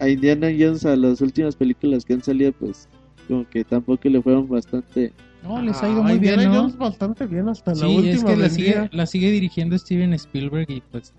[0.00, 2.88] a Indiana Jones a las últimas películas que han salido, pues
[3.28, 5.12] como que tampoco le fueron bastante...
[5.42, 6.60] No, les ha ido Ah, muy bien, Indiana ¿no?
[6.62, 8.12] Jones bastante bien hasta la Sí, última.
[8.14, 11.14] es que la sigue, la sigue dirigiendo Steven Spielberg y pues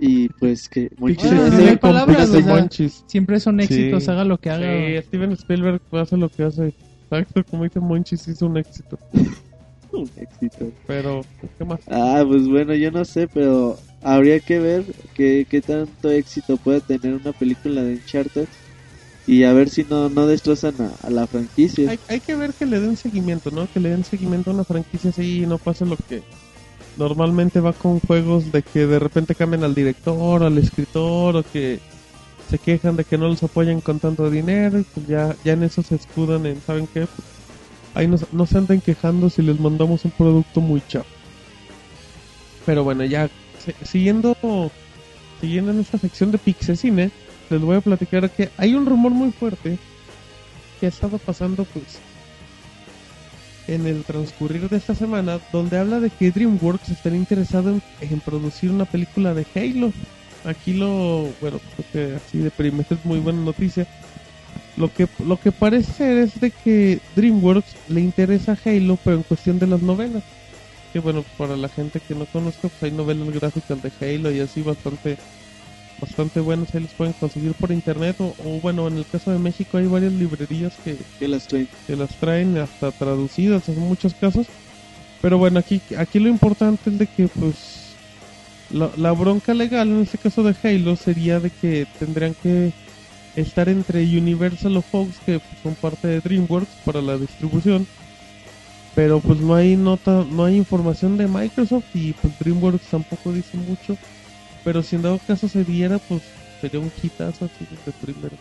[0.00, 0.90] Y pues que...
[0.90, 3.04] Pixel Ah, Cine no palabras, o sea, Monchis.
[3.06, 4.10] siempre son éxitos, Sí.
[4.10, 4.66] haga lo que haga.
[5.00, 6.74] Sí, Steven Spielberg hace lo que hace.
[7.04, 8.98] Exacto, como dice Monchis, hizo un éxito.
[9.92, 10.70] un éxito.
[10.86, 11.24] Pero,
[11.58, 11.80] ¿qué más?
[11.88, 16.80] Ah, pues bueno, yo no sé, pero habría que ver qué, qué tanto éxito puede
[16.80, 18.46] tener una película de Uncharted
[19.26, 21.90] y a ver si no, no destrozan a, a la franquicia.
[21.90, 23.66] Hay, hay que ver que le den seguimiento, ¿no?
[23.72, 26.22] Que le den seguimiento a una franquicia así y no pase lo que
[26.96, 31.80] normalmente va con juegos de que de repente cambian al director, al escritor o que
[32.48, 35.64] se quejan de que no los apoyan con tanto dinero y pues ya, ya en
[35.64, 37.06] eso se escudan en, ¿saben qué?
[37.06, 37.28] Pues,
[37.96, 41.06] ahí no se anden quejando si les mandamos un producto muy chato.
[42.66, 43.30] Pero bueno, ya
[43.84, 44.36] siguiendo
[45.40, 47.10] siguiendo en esta sección de Pixecine,
[47.48, 49.78] les voy a platicar que hay un rumor muy fuerte
[50.78, 51.98] que ha estado pasando pues
[53.66, 58.70] en el transcurrir de esta semana donde habla de que DreamWorks estaría interesado en, producir
[58.70, 59.92] una película de Halo.
[60.44, 63.86] Aquí lo, bueno, creo que así de primero es muy buena noticia.
[64.76, 69.22] Lo que, lo que parece ser es de que DreamWorks le interesa Halo, pero en
[69.22, 70.22] cuestión de las novelas.
[70.92, 74.40] Que bueno, para la gente que no conozca, pues hay novelas gráficas de Halo y
[74.40, 75.16] así bastante
[75.98, 79.38] bastante buenas, ahí los pueden conseguir por internet o, o bueno, en el caso de
[79.38, 81.68] México hay varias librerías que, Que las traen.
[81.86, 84.46] que las traen hasta traducidas en muchos casos.
[85.22, 87.96] Pero bueno, aquí, aquí lo importante es de que pues
[88.70, 92.72] la, la bronca legal en este caso de Halo sería de que tendrían que
[93.36, 97.86] estar entre Universal o Fox, que son parte de DreamWorks para la distribución.
[98.94, 103.56] Pero pues no hay nota, no hay información de Microsoft y pues DreamWorks tampoco dice
[103.58, 103.96] mucho.
[104.64, 106.22] Pero si en dado caso se diera, pues
[106.60, 108.36] sería un hitazo así desde primero.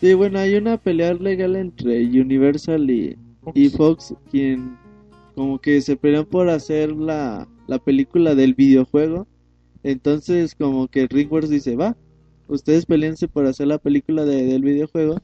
[0.00, 3.16] Sí, bueno, hay una pelea legal entre Universal y,
[3.54, 4.78] y Fox, quien
[5.34, 9.28] como que se pelean por hacer la, la película del videojuego.
[9.82, 11.96] Entonces, como que DreamWorks dice, va,
[12.48, 15.18] ustedes peleense por hacer la película de- del videojuego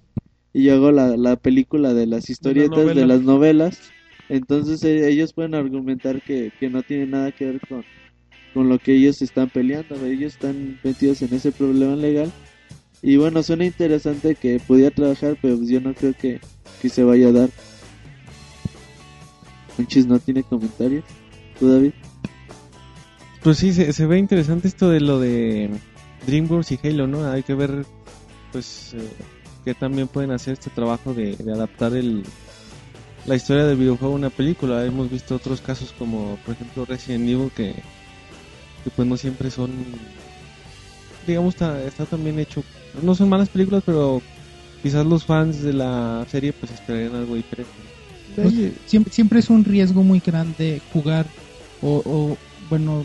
[0.53, 3.93] y yo hago la, la película de las historietas de, las novelas.
[4.29, 7.85] Entonces e- ellos pueden argumentar que, que no tiene nada que ver con,
[8.53, 9.95] con lo que ellos están peleando.
[10.07, 12.31] Ellos están metidos en ese problema legal.
[13.03, 16.41] Y bueno, suena interesante que pudiera trabajar, pero pues yo no creo que,
[16.81, 17.51] que se vaya a dar.
[19.77, 21.05] Conchis no tiene comentarios.
[21.59, 21.91] ¿Tú, David?
[23.43, 25.71] Pues sí, se, se ve interesante esto de lo de
[26.27, 27.31] DreamWorks y Halo, ¿no?
[27.31, 27.85] Hay que ver,
[28.53, 29.09] pues, eh,
[29.65, 32.23] que también pueden hacer este trabajo de, adaptar el,
[33.27, 34.85] la historia del videojuego a una película.
[34.85, 37.75] Hemos visto otros casos como, por ejemplo, Resident Evil, que,
[38.85, 39.71] que pues no siempre son,
[41.27, 42.63] digamos, está, está también hecho.
[43.03, 44.23] No son malas películas, pero
[44.83, 47.73] quizás los fans de la serie pues esperarían algo diferente.
[48.87, 51.27] Siempre, siempre es un riesgo muy grande jugar
[51.81, 52.37] o, o,
[52.69, 53.05] bueno,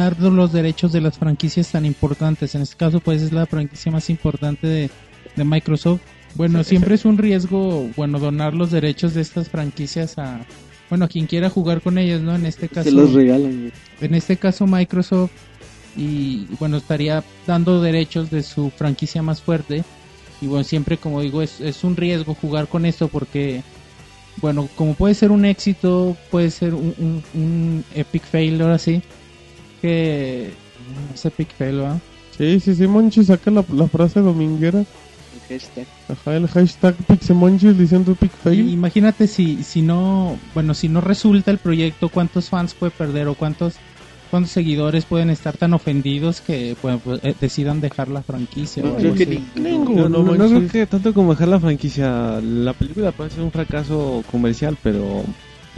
[0.00, 2.54] dar los derechos de las franquicias tan importantes.
[2.54, 4.90] En este caso, pues es la franquicia más importante de,
[5.36, 6.00] de Microsoft.
[6.34, 10.40] Bueno, Sí, siempre es un riesgo, bueno, donar los derechos de estas franquicias a,
[10.90, 12.34] bueno, a quien quiera jugar con ellas, ¿no?
[12.34, 13.72] En este caso, Se los regalan.
[14.00, 15.30] en este caso Microsoft
[15.96, 19.82] y bueno estaría dando derechos de su franquicia más fuerte
[20.42, 23.62] y bueno siempre como digo es, es un riesgo jugar con esto porque
[24.42, 29.00] bueno como puede ser un éxito puede ser un, un, un epic fail ahora sí
[29.80, 30.52] que
[31.14, 31.98] es epic fail ¿verdad?
[32.36, 34.80] Sí, sí, sí, Monchi saca la, la frase dominguera.
[34.80, 35.86] El hashtag.
[36.08, 38.68] Ajá, el hashtag Pixemonchis diciendo Epic Y Fail.
[38.68, 43.34] imagínate si si no bueno si no resulta el proyecto cuántos fans puede perder o
[43.34, 43.76] cuántos
[44.30, 48.90] cuántos seguidores pueden estar tan ofendidos que bueno, pues, eh, decidan dejar la franquicia No
[48.90, 49.44] o creo algo que así.
[49.54, 52.40] Ninguno, No, no, no creo que tanto como dejar la franquicia.
[52.42, 55.24] La película puede ser un fracaso comercial, pero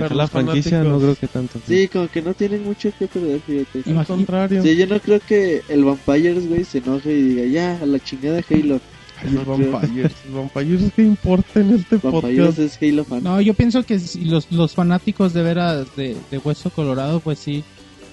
[0.04, 1.60] Pero la franquicia no fanáticos- creo que tanto.
[1.66, 3.90] Sí, como que no tienen mucho que perder, fíjate.
[3.98, 4.62] Al contrario.
[4.62, 7.98] Sí, yo no creo que el Vampires, güey, se enoje y diga, ya, a la
[7.98, 8.80] chingada Halo.
[9.20, 9.70] Ay, no los.
[9.72, 10.12] Vampires.
[10.26, 12.58] Los Vampires que importa en este Vampires podcast.
[12.60, 13.22] es Halo fan.
[13.24, 17.38] No, yo pienso que si los, los fanáticos de veras de, de Hueso Colorado, pues
[17.40, 17.64] sí,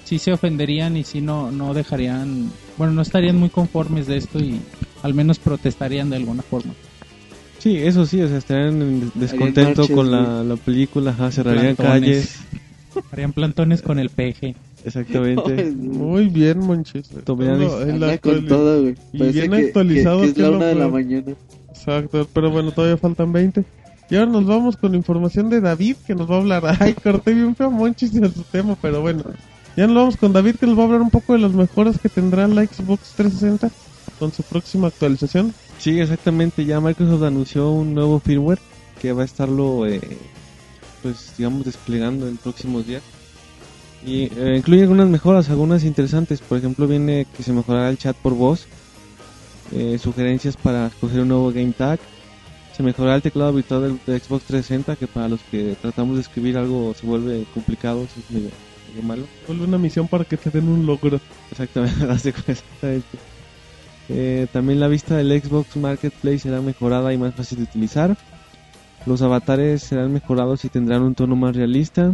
[0.03, 4.39] sí se ofenderían y sí no, no dejarían, bueno, no estarían muy conformes de esto
[4.39, 4.59] y
[5.03, 6.73] al menos protestarían de alguna forma.
[7.65, 12.37] Sí, eso sí, o sea, estarían en descontento con la, la película, ajá, cerrarían Plantones.
[12.93, 13.03] calles.
[13.11, 14.55] Harían plantones con el peje.
[14.85, 15.71] Exactamente.
[15.75, 17.09] Muy bien, Monchis.
[17.23, 18.95] Tomarían Todo en la con todo, güey.
[19.13, 21.33] Y bien que, actualizado que- que es la una de la mañana.
[21.69, 23.63] Exacto, pero bueno, todavía faltan 20.
[24.11, 26.63] Y ahora nos vamos con información de David que nos va a hablar.
[26.79, 29.23] Ay, corté bien feo a Monchis en su tema, pero bueno.
[29.75, 31.97] Ya nos vamos con David que nos va a hablar un poco de las mejoras
[31.97, 33.71] que tendrá la Xbox 360
[34.19, 35.51] con su próxima actualización.
[35.79, 36.65] Sí, exactamente.
[36.65, 38.59] Ya Microsoft anunció un nuevo firmware
[39.01, 40.01] que va a estarlo, eh,
[41.01, 43.03] pues, digamos, desplegando en próximos días.
[44.05, 46.41] Y eh, incluye algunas mejoras, algunas interesantes.
[46.41, 48.67] Por ejemplo, viene que se mejorará el chat por voz,
[49.71, 51.99] eh, sugerencias para escoger un nuevo Game Tag,
[52.75, 56.21] se mejorará el teclado virtual del, de Xbox 360, que para los que tratamos de
[56.21, 58.49] escribir algo se vuelve complicado, eso es medio,
[58.89, 59.23] medio malo.
[59.47, 61.19] Vuelve una misión para que te den un logro.
[61.51, 63.17] Exactamente, exactamente.
[64.09, 68.17] Eh, también la vista del Xbox Marketplace será mejorada y más fácil de utilizar.
[69.05, 72.13] Los avatares serán mejorados y tendrán un tono más realista.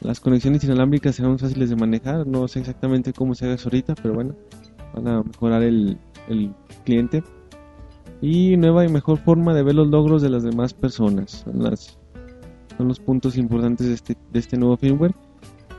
[0.00, 2.26] Las conexiones inalámbricas serán fáciles de manejar.
[2.26, 4.34] No sé exactamente cómo se haga eso ahorita, pero bueno,
[4.94, 5.98] van a mejorar el,
[6.28, 6.52] el
[6.84, 7.22] cliente.
[8.22, 11.44] Y nueva y mejor forma de ver los logros de las demás personas.
[11.44, 11.98] Son, las,
[12.76, 15.14] son los puntos importantes de este, de este nuevo firmware.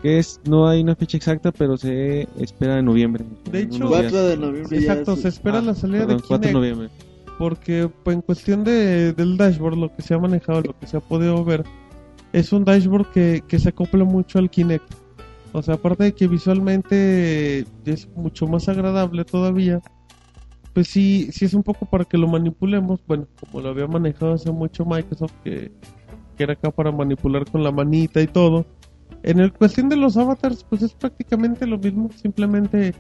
[0.01, 3.23] Que es, no hay una fecha exacta, pero se espera en noviembre.
[3.51, 4.11] De En hecho, unos días.
[4.11, 6.53] 4 de noviembre ya Exacto, se espera Ah, la salida perdón, de 4 de Kinect.
[6.55, 6.89] noviembre.
[7.37, 10.97] Porque pues, en cuestión de, del dashboard, lo que se ha manejado, lo que se
[10.97, 11.63] ha podido ver,
[12.33, 14.85] es un dashboard que, que se acopla mucho al Kinect.
[15.53, 19.81] O sea, aparte de que visualmente es mucho más agradable todavía,
[20.73, 23.01] pues sí, sí es un poco para que lo manipulemos.
[23.07, 25.71] Bueno, como lo había manejado hace mucho Microsoft, que,
[26.37, 28.65] que era acá para manipular con la manita y todo.
[29.24, 32.93] En el cuestión de los avatars, pues es prácticamente lo mismo, simplemente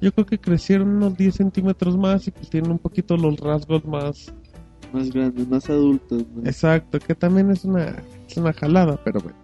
[0.00, 3.84] yo creo que crecieron unos 10 centímetros más y pues tienen un poquito los rasgos
[3.84, 4.32] más
[4.92, 6.24] más grandes, más adultos.
[6.34, 6.48] ¿no?
[6.48, 7.96] exacto, que también es una,
[8.28, 9.36] es una jalada, pero bueno.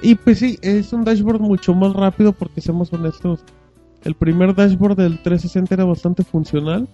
[0.00, 3.40] Y pues sí, es un dashboard mucho más rápido porque seamos honestos,
[4.04, 6.88] el primer dashboard del 360 era bastante funcional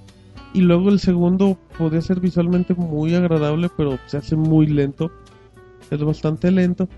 [0.55, 5.11] y luego el segundo podía ser visualmente muy agradable, pero se hace muy lento,
[5.91, 6.89] es bastante lento.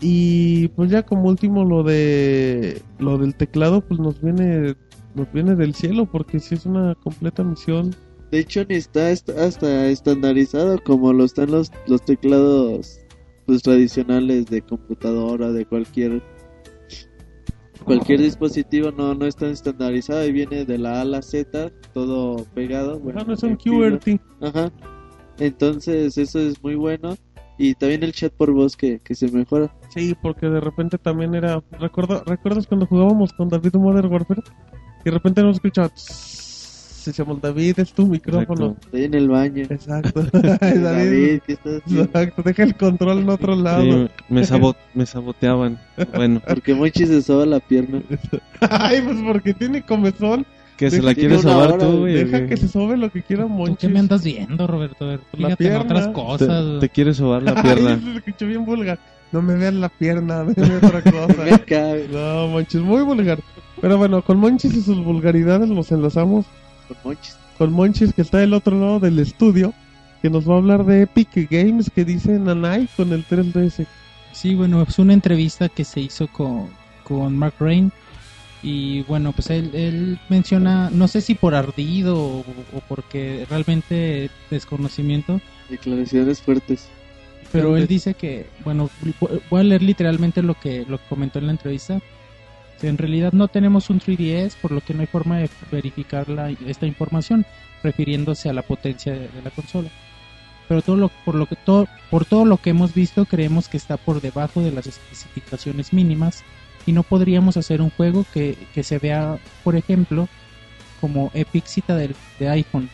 [0.00, 4.74] Y pues ya como último lo de lo del teclado pues nos viene
[5.14, 7.94] nos viene del cielo porque si es una completa misión
[8.30, 12.98] De hecho, ni está est- hasta estandarizado como lo están los, los teclados
[13.46, 16.22] pues tradicionales de computadora, de cualquier
[17.84, 22.44] cualquier dispositivo no no está estandarizado y viene de la A a la Z todo
[22.54, 23.00] pegado.
[23.00, 23.56] Bueno, Ajá, no es un.
[23.56, 24.20] QWERTY.
[24.40, 24.70] Ajá.
[25.38, 27.16] Entonces, eso es muy bueno.
[27.62, 29.70] Y también el chat por voz que, que se mejora.
[29.90, 31.62] Sí, porque de repente también era.
[31.72, 34.40] ¿Recuerda, ¿Recuerdas cuando jugábamos con David Modern Warfare?
[35.00, 35.90] Y de repente nos escuchaba.
[35.94, 38.76] Se llama David, es tu micrófono.
[38.80, 39.64] Estoy en el baño.
[39.68, 40.22] Exacto.
[40.32, 41.40] David, David.
[41.46, 42.04] ¿qué estás haciendo?
[42.04, 43.82] Exacto, deja el control en otro lado.
[43.82, 45.78] Sí, me, sabo- me saboteaban.
[46.14, 48.00] Bueno, Porque Monchi se soba la pierna.
[48.70, 50.46] Ay, pues porque tiene comezón.
[50.80, 52.14] Que se la quieres sobar hora, tú, güey.
[52.24, 53.78] Deja que se sobe lo que quiera ¿Tú Monchis.
[53.78, 55.04] qué me andas viendo, Roberto?
[55.04, 55.80] A ver, La fíjate en pierna.
[55.80, 56.80] otras Te, cosas.
[56.80, 58.00] te quieres sobar la Ay, pierna.
[58.00, 58.98] se escuchó bien vulgar.
[59.32, 61.44] No me vean la pierna, véanme otra cosa.
[61.44, 62.08] Me cabe.
[62.12, 63.38] No, Monchis, muy vulgar.
[63.80, 66.46] Pero bueno, con Monchis y sus vulgaridades los enlazamos
[66.88, 67.36] Con Monchis.
[67.58, 69.72] con Monchis que está del otro lado del estudio,
[70.22, 73.86] que nos va a hablar de Epic Games que dice Nanai con el 3DS.
[74.32, 76.68] Sí, bueno, es una entrevista que se hizo con,
[77.04, 77.92] con Mark Rain.
[78.62, 84.30] Y bueno, pues él, él menciona, no sé si por ardido o, o porque realmente
[84.50, 85.40] desconocimiento,
[85.70, 86.88] Declaraciones fuertes.
[87.52, 88.90] pero él dice que, bueno,
[89.48, 92.00] voy a leer literalmente lo que, lo que comentó en la entrevista.
[92.82, 96.50] En realidad no tenemos un 3DS, por lo que no hay forma de verificar la,
[96.66, 97.46] esta información,
[97.82, 99.90] refiriéndose a la potencia de, de la consola.
[100.66, 103.76] Pero todo lo, por, lo que, todo, por todo lo que hemos visto, creemos que
[103.76, 106.42] está por debajo de las especificaciones mínimas
[106.86, 110.28] y no podríamos hacer un juego que, que se vea, por ejemplo,
[111.00, 112.88] como Epic Citadel de iPhone.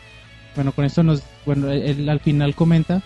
[0.55, 3.01] Bueno, con esto nos, bueno, él al final comenta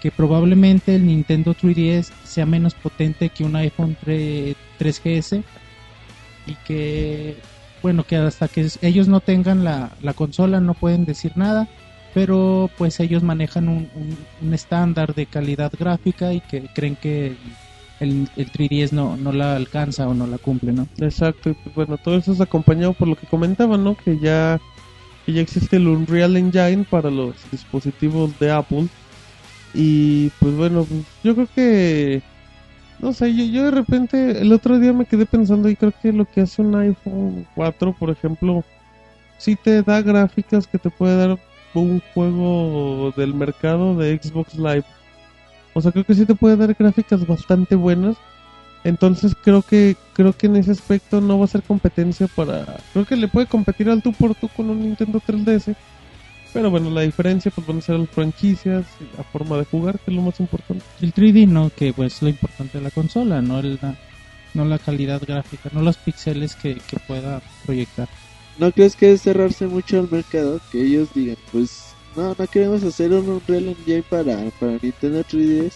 [0.00, 5.42] que probablemente el Nintendo 3DS sea menos potente que un iPhone 3, 3GS
[6.46, 7.36] y que
[7.82, 11.68] bueno que hasta que ellos no tengan la, la consola no pueden decir nada
[12.14, 13.88] pero pues ellos manejan un-
[14.40, 17.36] un estándar de calidad gráfica y que creen que
[18.02, 20.88] el, el 3DS no, no la alcanza o no la cumple, ¿no?
[20.98, 23.96] Exacto, y pues bueno, todo eso es acompañado por lo que comentaban, ¿no?
[23.96, 24.60] Que ya,
[25.24, 28.88] que ya existe el Unreal Engine para los dispositivos de Apple.
[29.72, 30.86] Y pues bueno,
[31.22, 32.22] yo creo que,
[32.98, 36.12] no sé, yo, yo de repente el otro día me quedé pensando y creo que
[36.12, 38.64] lo que hace un iPhone 4, por ejemplo,
[39.38, 41.38] sí te da gráficas que te puede dar
[41.74, 44.84] un juego del mercado de Xbox Live.
[45.74, 48.16] O sea, creo que sí te puede dar gráficas bastante buenas.
[48.84, 52.78] Entonces creo que creo que en ese aspecto no va a ser competencia para...
[52.92, 55.76] Creo que le puede competir al tú por tú con un Nintendo 3DS.
[56.52, 58.84] Pero bueno, la diferencia pues van a ser las franquicias,
[59.16, 60.84] la forma de jugar, que es lo más importante.
[61.00, 63.94] El 3D no, que pues es lo importante de la consola, no el, la,
[64.52, 68.08] no la calidad gráfica, no los píxeles que, que pueda proyectar.
[68.58, 70.60] ¿No crees que es cerrarse mucho al mercado?
[70.70, 75.72] Que ellos digan, pues no, no queremos hacer un Unreal Engine para, para Nintendo 3DS.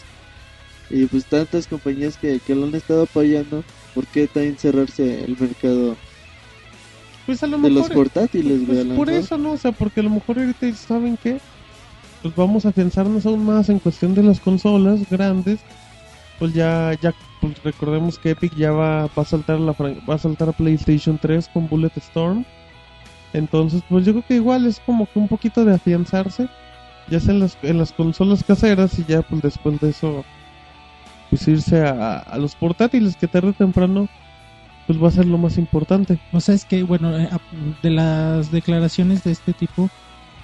[0.88, 3.64] Y pues tantas compañías que, que lo han estado apoyando,
[3.94, 5.96] ¿por qué también cerrarse el mercado
[7.26, 9.52] Pues a lo de los portátiles, Pues lo por eso, ¿no?
[9.52, 11.40] O sea, porque a lo mejor ahorita saben que
[12.22, 15.60] pues vamos a pensarnos aún más en cuestión de las consolas grandes.
[16.38, 20.18] Pues ya, ya, pues recordemos que Epic ya va, va a saltar la va a
[20.18, 22.44] saltar a PlayStation 3 con Bullet Storm.
[23.36, 26.48] Entonces, pues yo creo que igual es como que un poquito de afianzarse,
[27.08, 30.24] ya sea en las, en las consolas caseras y ya pues después de eso,
[31.28, 34.08] pues irse a, a los portátiles que tarde o temprano,
[34.86, 36.18] pues va a ser lo más importante.
[36.32, 37.28] O sea, es que, bueno, eh,
[37.82, 39.90] de las declaraciones de este tipo,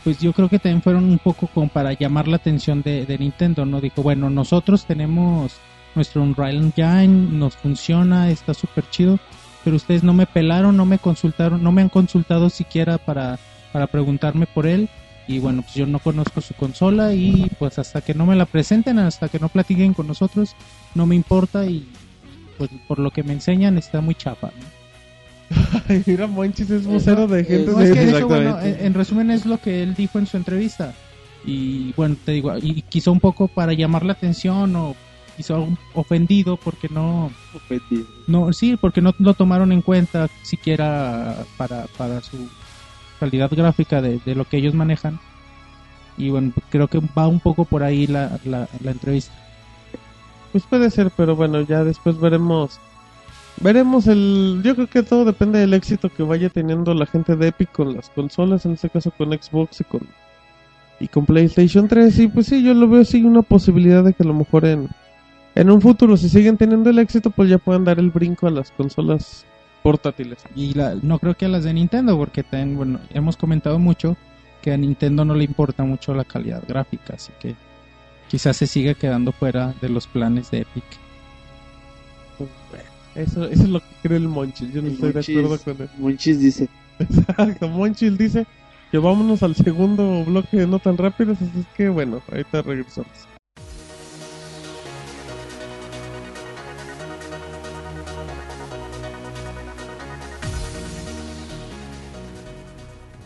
[0.04, 3.16] pues yo creo que también fueron un poco como para llamar la atención de, de
[3.18, 3.80] Nintendo, ¿no?
[3.80, 5.54] Dijo, bueno, nosotros tenemos
[5.94, 9.18] nuestro Unreal Engine, nos funciona, está súper chido,
[9.64, 13.38] pero ustedes no me pelaron, no me consultaron, no me han consultado siquiera para,
[13.72, 14.88] para preguntarme por él.
[15.28, 18.44] Y bueno, pues yo no conozco su consola y pues hasta que no me la
[18.44, 20.56] presenten, hasta que no platiquen con nosotros,
[20.94, 21.88] no me importa y
[22.58, 24.82] pues por lo que me enseñan está muy chapa, ¿no?
[25.88, 27.92] Ay, mira, Monchis es vocero de gente No, de...
[27.92, 30.92] es que bueno, en, en resumen es lo que él dijo en su entrevista.
[31.44, 34.96] Y bueno, te digo, y quiso un poco para llamar la atención o
[35.50, 38.06] algo ofendido porque no, Ofendido.
[38.26, 42.48] no, sí, porque no lo tomaron en cuenta siquiera para, para su
[43.18, 45.18] calidad gráfica de, de lo que ellos manejan.
[46.18, 49.32] Y bueno, creo que va un poco por ahí la, la, la entrevista.
[50.52, 52.78] Pues puede ser, pero bueno, ya después veremos.
[53.60, 54.60] Veremos el.
[54.62, 57.94] Yo creo que todo depende del éxito que vaya teniendo la gente de Epic con
[57.94, 60.00] las consolas, en este caso con Xbox y con.
[61.00, 62.18] Y con PlayStation 3.
[62.18, 64.88] Y pues sí, yo lo veo así una posibilidad de que a lo mejor en.
[65.54, 68.50] En un futuro, si siguen teniendo el éxito, pues ya puedan dar el brinco a
[68.50, 69.44] las consolas
[69.82, 70.38] portátiles.
[70.56, 74.16] Y la, no creo que a las de Nintendo, porque también, bueno, hemos comentado mucho
[74.62, 77.54] que a Nintendo no le importa mucho la calidad gráfica, así que
[78.28, 80.84] quizás se siga quedando fuera de los planes de Epic.
[83.14, 84.72] Eso, eso es lo que cree el Monchil.
[84.72, 85.88] Yo no El estoy Monchis- de acuerdo con él.
[85.98, 88.46] Monchis dice, Exacto, Monchil dice
[88.90, 93.10] que vámonos al segundo bloque de no tan rápidos, así que bueno, ahorita regresamos.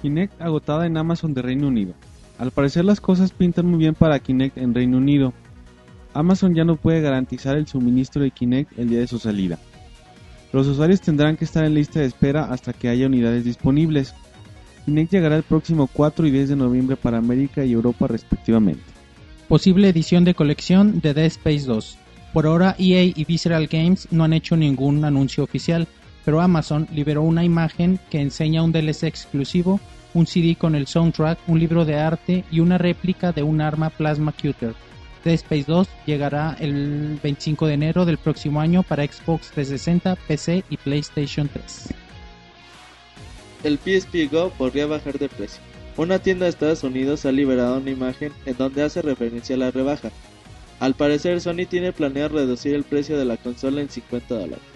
[0.06, 1.92] Kinect agotada en Amazon de Reino Unido.
[2.38, 5.32] Al parecer las cosas pintan muy bien para Kinect en Reino Unido.
[6.14, 9.58] Amazon ya no puede garantizar el suministro de Kinect el día de su salida.
[10.52, 14.14] Los usuarios tendrán que estar en lista de espera hasta que haya unidades disponibles.
[14.84, 18.84] Kinect llegará el próximo 4 y 10 de noviembre para América y Europa respectivamente.
[19.48, 21.98] Posible edición de colección de Dead Space 2.
[22.32, 25.88] Por ahora EA y Visceral Games no han hecho ningún anuncio oficial,
[26.24, 29.80] pero Amazon liberó una imagen que enseña un DLC exclusivo,
[30.16, 33.90] un CD con el soundtrack, un libro de arte y una réplica de un arma
[33.90, 34.74] Plasma Cutter.
[35.22, 40.64] Dead Space 2 llegará el 25 de enero del próximo año para Xbox 360, PC
[40.70, 41.88] y PlayStation 3.
[43.64, 45.60] el PSP Go podría bajar de precio.
[45.96, 49.70] Una tienda de Estados Unidos ha liberado una imagen en donde hace referencia a la
[49.70, 50.10] rebaja.
[50.80, 54.75] Al parecer Sony tiene planeado reducir el precio de la consola en 50 dólares.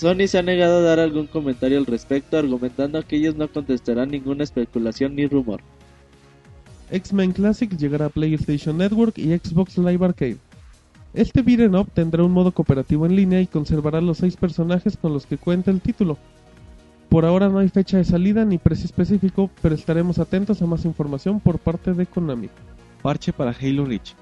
[0.00, 4.08] Sony se ha negado a dar algún comentario al respecto, argumentando que ellos no contestarán
[4.08, 5.60] ninguna especulación ni rumor.
[6.90, 10.38] X-Men Classic llegará a PlayStation Network y Xbox Live Arcade.
[11.12, 15.12] Este beat'em up tendrá un modo cooperativo en línea y conservará los seis personajes con
[15.12, 16.16] los que cuenta el título.
[17.10, 20.86] Por ahora no hay fecha de salida ni precio específico, pero estaremos atentos a más
[20.86, 22.48] información por parte de Konami.
[23.02, 24.14] Parche para Halo Reach.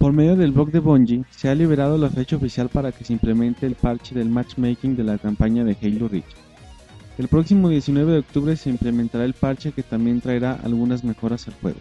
[0.00, 3.12] Por medio del blog de Bungie, se ha liberado la fecha oficial para que se
[3.12, 6.24] implemente el parche del matchmaking de la campaña de Halo Reach.
[7.18, 11.54] El próximo 19 de octubre se implementará el parche que también traerá algunas mejoras al
[11.60, 11.78] juego.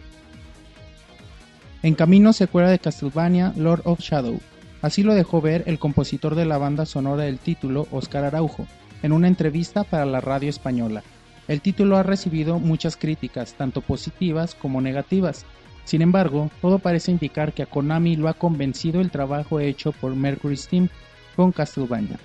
[1.82, 4.38] En camino secuela de Castlevania Lord of Shadow.
[4.82, 8.68] Así lo dejó ver el compositor de la banda sonora del título, Oscar Araujo,
[9.02, 11.04] en una entrevista para la radio española.
[11.48, 15.46] El título ha recibido muchas críticas, tanto positivas como negativas.
[15.90, 20.16] Sin embargo, todo parece indicar que a Konami lo ha convencido el trabajo hecho por
[20.16, 20.88] Mercury Steam
[21.36, 22.20] con Castlevania.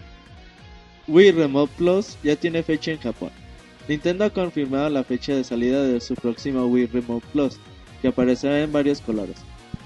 [1.08, 3.30] Wii Remote Plus ya tiene fecha en Japón.
[3.88, 7.56] Nintendo ha confirmado la fecha de salida de su próximo Wii Remote Plus,
[8.02, 9.36] que aparecerá en varios colores.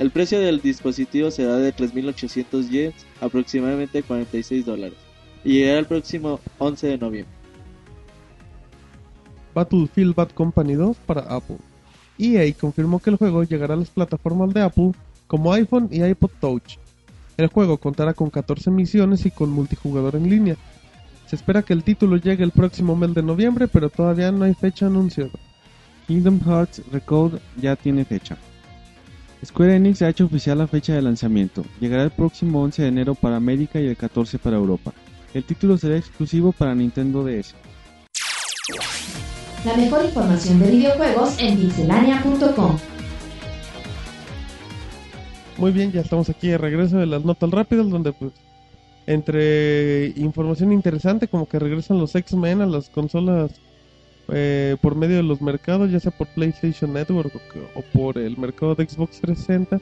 [0.01, 4.99] El precio del dispositivo será de 3.800 yens, aproximadamente 46 dólares,
[5.45, 7.35] y llegará el próximo 11 de noviembre.
[9.55, 11.59] Battlefield Bad Company 2 para Apple.
[12.19, 14.93] EA confirmó que el juego llegará a las plataformas de Apple
[15.27, 16.79] como iPhone y iPod Touch.
[17.37, 20.57] El juego contará con 14 misiones y con multijugador en línea.
[21.27, 24.55] Se espera que el título llegue el próximo mes de noviembre, pero todavía no hay
[24.55, 25.31] fecha anunciada.
[26.07, 28.37] Kingdom Hearts Recode ya tiene fecha.
[29.45, 31.65] Square Enix ha hecho oficial la fecha de lanzamiento.
[31.81, 34.93] Llegará el próximo 11 de enero para América y el 14 para Europa.
[35.33, 37.55] El título será exclusivo para Nintendo DS.
[39.65, 42.79] La mejor información de videojuegos en pixelania.com.
[45.57, 48.33] Muy bien, ya estamos aquí de regreso de las notas rápidas, donde pues
[49.07, 53.51] entre información interesante como que regresan los X-Men a las consolas
[54.29, 57.33] eh, por medio de los mercados, ya sea por PlayStation Network
[57.75, 59.81] o, por el mercado de Xbox 360.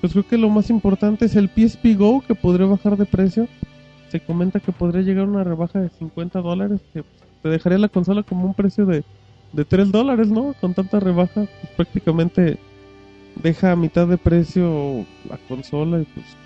[0.00, 3.46] Pues creo que lo más importante es el PSP Go que podría bajar de precio.
[4.10, 7.78] Se comenta que podría llegar a una rebaja de 50 dólares, que pues, te dejaría
[7.78, 9.04] la consola como un precio de,
[9.52, 10.54] de 3 dólares, ¿no?
[10.60, 12.58] Con tanta rebaja, pues, prácticamente
[13.34, 16.38] deja a mitad de precio la consola y pues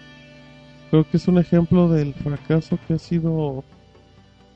[0.91, 3.65] creo que es un ejemplo del fracaso que ha sido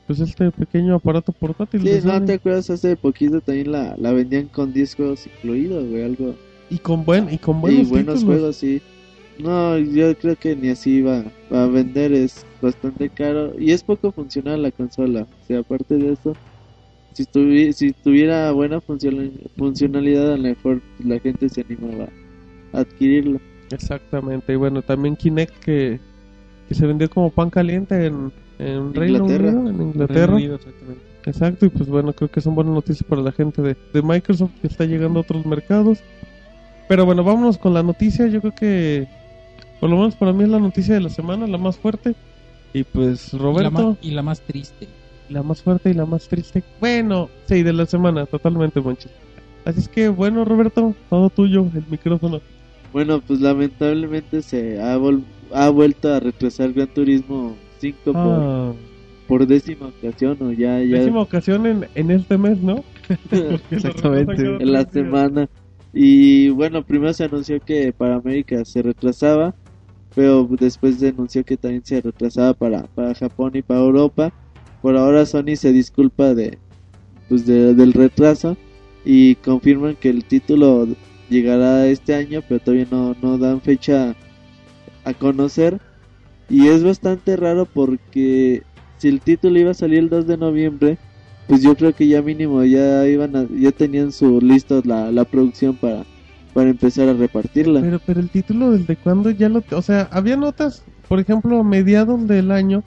[0.05, 4.47] pues este pequeño aparato portátil Sí, no te acuerdas, hace poquito también la, la vendían
[4.49, 6.35] con 10 juegos incluidos, güey, algo.
[6.69, 8.23] y con buen y con y buenos, buenos títulos.
[8.23, 8.81] juegos, sí.
[9.39, 13.83] No, yo creo que ni así va, va a vender, es bastante caro y es
[13.83, 15.23] poco funcional la consola.
[15.23, 16.33] O sea, aparte de eso,
[17.13, 22.07] si, tuvi- si tuviera buena funciona- funcionalidad, a lo mejor la gente se animaba
[22.73, 23.39] a adquirirlo.
[23.71, 25.99] Exactamente, y bueno, también Kinect que,
[26.69, 29.51] que se vendió como pan caliente en, en Reino Inglaterra.
[29.51, 30.19] Unido, en Inglaterra.
[30.21, 31.01] Reino Unido, exactamente.
[31.25, 34.51] Exacto, y pues bueno, creo que son buenas noticias para la gente de, de Microsoft
[34.61, 35.99] que está llegando a otros mercados.
[36.87, 38.27] Pero bueno, vámonos con la noticia.
[38.27, 39.07] Yo creo que,
[39.79, 42.15] por lo menos para mí es la noticia de la semana, la más fuerte.
[42.73, 44.87] Y pues Y la, Roberto, más, y la más triste.
[45.29, 46.63] la más fuerte y la más triste.
[46.79, 49.07] Bueno, sí, de la semana, totalmente, Monchi.
[49.63, 52.41] Así es que bueno, Roberto, todo tuyo, el micrófono.
[52.93, 55.23] Bueno, pues lamentablemente se ha, vol-
[55.53, 58.71] ha vuelto a retrasar Gran Turismo 5 por, Ah,
[59.27, 62.83] por décima ocasión o ya, ya décima ocasión en, en este mes, ¿no?
[63.71, 64.43] Exactamente.
[64.43, 65.49] en la semana.
[65.93, 69.55] Y bueno, primero se anunció que para América se retrasaba,
[70.15, 74.31] pero después se anunció que también se retrasaba para, para Japón y para Europa.
[74.81, 76.59] Por ahora Sony se disculpa de,
[77.27, 78.57] pues de- del retraso
[79.05, 80.87] y confirman que el título
[81.29, 84.15] llegará este año, pero todavía no, no dan fecha
[85.03, 85.79] a conocer.
[86.49, 88.63] Y es bastante raro porque
[88.97, 90.99] si el título iba a salir el 2 de noviembre,
[91.47, 95.25] pues yo creo que ya mínimo ya iban a, ya tenían su listo la, la
[95.25, 96.07] producción para,
[96.55, 97.81] para empezar a repartirla.
[97.81, 99.61] Pero, pero el título desde cuándo ya lo...
[99.71, 102.81] O sea, había notas, por ejemplo, a mediados del año,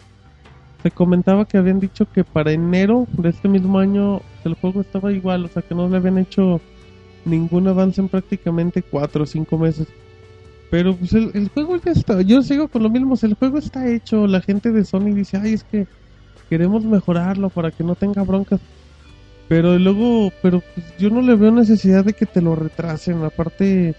[0.82, 5.12] se comentaba que habían dicho que para enero de este mismo año el juego estaba
[5.12, 6.62] igual, o sea, que no le habían hecho
[7.26, 9.86] ningún avance en prácticamente cuatro o cinco meses.
[10.70, 13.86] Pero pues el, el juego ya está, yo sigo con lo mismo, el juego está
[13.86, 15.86] hecho, la gente de Sony dice, ay, es que
[16.48, 18.60] queremos mejorarlo para que no tenga broncas.
[19.48, 23.94] Pero luego, pero pues yo no le veo necesidad de que te lo retrasen, aparte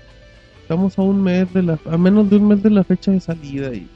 [0.62, 3.20] estamos a un mes de la, a menos de un mes de la fecha de
[3.20, 3.89] salida y,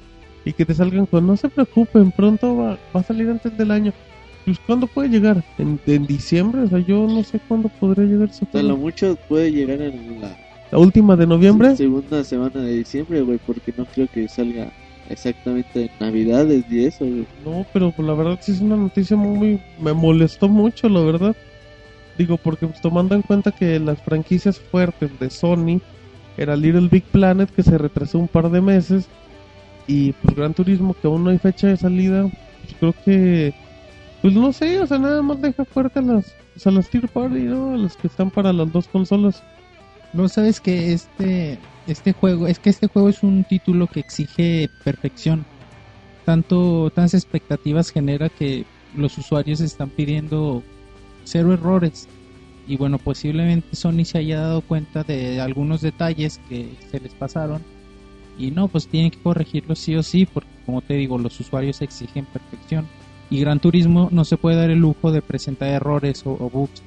[0.45, 3.72] y que te salgan con, no se preocupen, pronto va, va a salir antes del
[3.72, 3.93] año.
[4.45, 5.43] Pues ¿cuándo puede llegar?
[5.58, 6.64] ¿En, en diciembre?
[6.64, 10.38] O sea, yo no sé cuándo podría llegar sea, lo mucho puede llegar en la
[10.72, 11.76] La última de noviembre.
[11.76, 14.72] segunda semana de diciembre, güey, porque no creo que salga
[15.14, 17.26] exactamente en Navidades y eso, güey.
[17.45, 19.61] No, pero pues, la verdad sí es una noticia muy...
[19.80, 21.36] Me molestó mucho, la verdad.
[22.18, 25.80] Digo, porque pues, tomando en cuenta que las franquicias fuertes de Sony
[26.38, 29.07] era Little Big Planet, que se retrasó un par de meses,
[29.88, 32.24] y pues Gran Turismo, que aún no hay fecha de salida,
[32.61, 33.53] pues creo que...
[34.22, 37.09] Pues no sé, o sea, nada más deja fuerte a las, pues, a las Tier
[37.09, 37.74] Party, ¿no?
[37.74, 39.43] A las que están para las dos consolas.
[40.14, 44.70] No sabes que este este juego es que este juego es un título que exige
[44.84, 45.46] perfección.
[46.26, 48.66] Tanto tantas expectativas genera que
[48.96, 50.64] los usuarios están pidiendo
[51.26, 52.08] cero errores.
[52.68, 57.62] Y bueno, posiblemente Sony se haya dado cuenta de algunos detalles que se les pasaron
[58.38, 61.82] y no, pues tienen que corregirlos sí o sí, porque como te digo, los usuarios
[61.82, 62.88] exigen perfección.
[63.30, 66.82] Y Gran Turismo no se puede dar el lujo de presentar errores o, o bugs.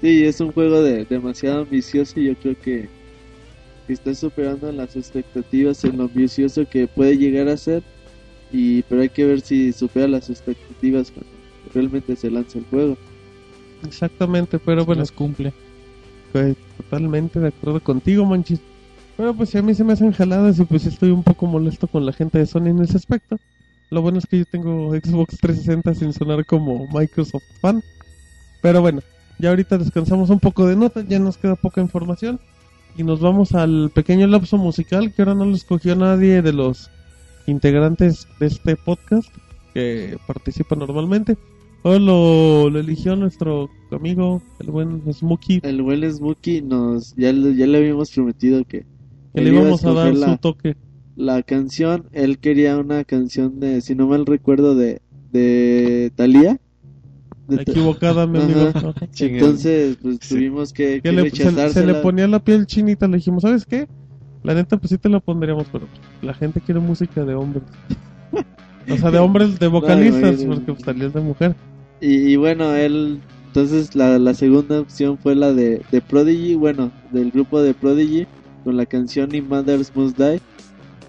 [0.00, 2.88] Sí, es un juego de, demasiado ambicioso y yo creo que,
[3.92, 7.82] está superando las expectativas en lo ambicioso que puede llegar a ser.
[8.52, 11.30] Y, pero hay que ver si supera las expectativas cuando
[11.74, 12.96] realmente se lanza el juego.
[13.82, 15.52] Exactamente, pero bueno, las cumple.
[16.76, 18.60] Totalmente de acuerdo contigo, Manchis.
[19.16, 21.88] Pero pues si a mí se me hacen jaladas y pues estoy un poco molesto
[21.88, 23.38] con la gente de Sony en ese aspecto.
[23.90, 27.82] Lo bueno es que yo tengo Xbox 360 sin sonar como Microsoft fan.
[28.60, 29.00] Pero bueno,
[29.38, 32.40] Ya ahorita descansamos un poco de notas, ya nos queda poca información.
[32.96, 36.90] Y nos vamos al pequeño lapso musical que ahora no lo escogió nadie de los
[37.46, 39.28] integrantes de este podcast
[39.74, 41.36] que participa normalmente.
[41.82, 47.54] Hoy lo, lo eligió nuestro amigo, el buen Smokey, El buen Smokey nos ya, le-
[47.54, 48.84] ya le habíamos prometido que
[49.34, 50.76] que le íbamos a dar su toque.
[51.14, 52.06] la canción.
[52.12, 56.58] Él quería una canción de, si no mal recuerdo, de, de Thalía.
[57.48, 58.72] Equivocada, mi amigo.
[59.18, 63.42] Entonces, pues tuvimos que, Que le- se, se le ponía la piel chinita, le dijimos,
[63.42, 63.86] ¿sabes qué?
[64.42, 65.86] La neta, pues sí te la pondríamos, pero
[66.22, 67.62] la gente quiere música de hombres.
[68.88, 71.54] o sea, de hombres, de vocalistas, porque pues Talía es de mujer.
[72.00, 76.90] Y, y bueno, él, entonces la, la segunda opción fue la de, de Prodigy, bueno,
[77.12, 78.26] del grupo de Prodigy,
[78.64, 80.40] con la canción Y Mothers Must Die.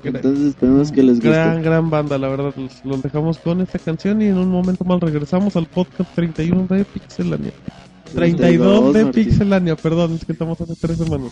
[0.03, 1.29] Entonces esperemos que les guste.
[1.29, 2.53] Gran, gran banda, la verdad.
[2.55, 6.67] Los, los dejamos con esta canción y en un momento más regresamos al podcast 31
[6.67, 7.51] de Pixelania.
[8.13, 9.23] 32 de Martín.
[9.25, 11.31] Pixelania, perdón, es que estamos hace tres semanas.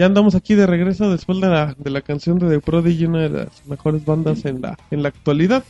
[0.00, 3.18] Ya andamos aquí de regreso después de la, de la canción de The Prodigy, una
[3.18, 5.62] de las mejores bandas en la, en la actualidad.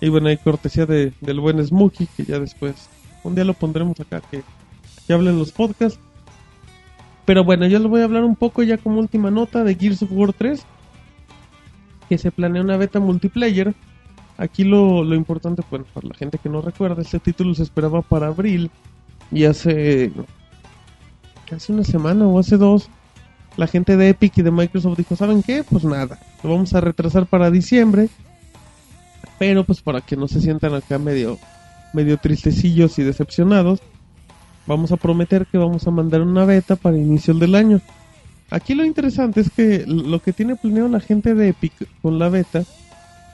[0.00, 2.88] Y bueno, hay cortesía de, del buen Smokey, que ya después,
[3.24, 4.44] un día lo pondremos acá, que,
[5.04, 5.98] que hablen los podcasts.
[7.24, 10.04] Pero bueno, yo les voy a hablar un poco ya como última nota de Gears
[10.04, 10.64] of War 3,
[12.08, 13.74] que se planea una beta multiplayer.
[14.36, 18.02] Aquí lo, lo importante, bueno, para la gente que no recuerda, este título se esperaba
[18.02, 18.70] para abril
[19.32, 20.12] y hace
[21.50, 22.88] casi una semana o hace dos,
[23.58, 25.64] la gente de Epic y de Microsoft dijo, ¿saben qué?
[25.68, 28.08] Pues nada, lo vamos a retrasar para diciembre,
[29.36, 31.38] pero pues para que no se sientan acá medio,
[31.92, 33.80] medio tristecillos y decepcionados,
[34.64, 37.80] vamos a prometer que vamos a mandar una beta para inicio del año.
[38.48, 42.28] Aquí lo interesante es que lo que tiene planeado la gente de Epic con la
[42.28, 42.62] beta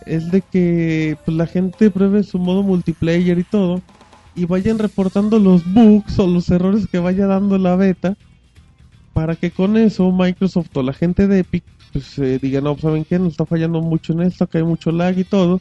[0.07, 3.83] es de que pues, la gente pruebe su modo multiplayer y todo
[4.35, 8.17] y vayan reportando los bugs o los errores que vaya dando la beta
[9.15, 13.05] para que con eso Microsoft o la gente de Epic pues eh, diga no, ¿saben
[13.05, 13.19] qué?
[13.19, 15.61] Nos está fallando mucho en esto, que hay mucho lag y todo.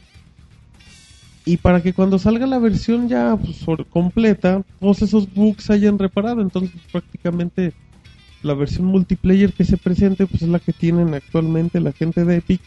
[1.46, 6.40] Y para que cuando salga la versión ya pues, completa, todos esos bugs hayan reparado.
[6.42, 7.72] Entonces prácticamente
[8.42, 12.36] la versión multiplayer que se presente pues es la que tienen actualmente la gente de
[12.36, 12.60] Epic.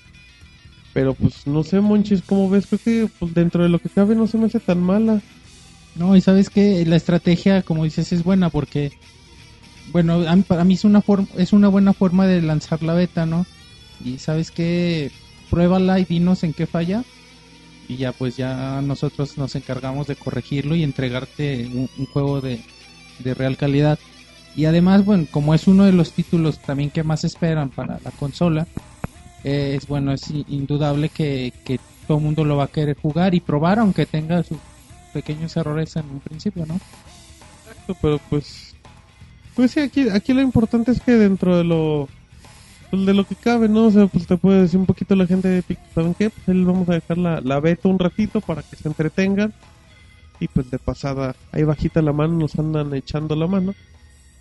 [0.94, 2.66] Pero pues no sé, Monchis, ¿cómo ves?
[2.66, 5.22] Creo que pues, dentro de lo que cabe no se me hace tan mala.
[5.96, 8.92] No, y sabes que la estrategia, como dices, es buena porque,
[9.92, 13.26] bueno, a para mí es una, forma es una buena forma de lanzar la beta,
[13.26, 13.46] ¿no?
[14.04, 15.12] Y sabes que,
[15.50, 17.04] pruébala y dinos en qué falla.
[17.88, 22.62] Y ya, pues ya nosotros nos encargamos de corregirlo y entregarte un, juego de,
[23.20, 23.98] de real calidad.
[24.56, 28.12] Y además, bueno, como es uno de los títulos también que más esperan para la
[28.12, 28.68] consola,
[29.44, 33.36] eh, es bueno, es indudable que, que todo el mundo lo va a querer jugar
[33.36, 34.58] y probar, aunque tenga sus
[35.14, 36.80] pequeños errores en un principio, ¿no?
[37.70, 38.76] Exacto, pero pues
[39.58, 42.08] pues sí aquí aquí lo importante es que dentro de lo
[42.92, 45.26] pues, de lo que cabe no o sea pues te puede decir un poquito la
[45.26, 48.40] gente de Epic saben qué pues ahí vamos a dejar la, la beta un ratito
[48.40, 49.54] para que se entretengan.
[50.40, 53.74] Y pues de pasada ahí bajita la mano nos andan echando la mano.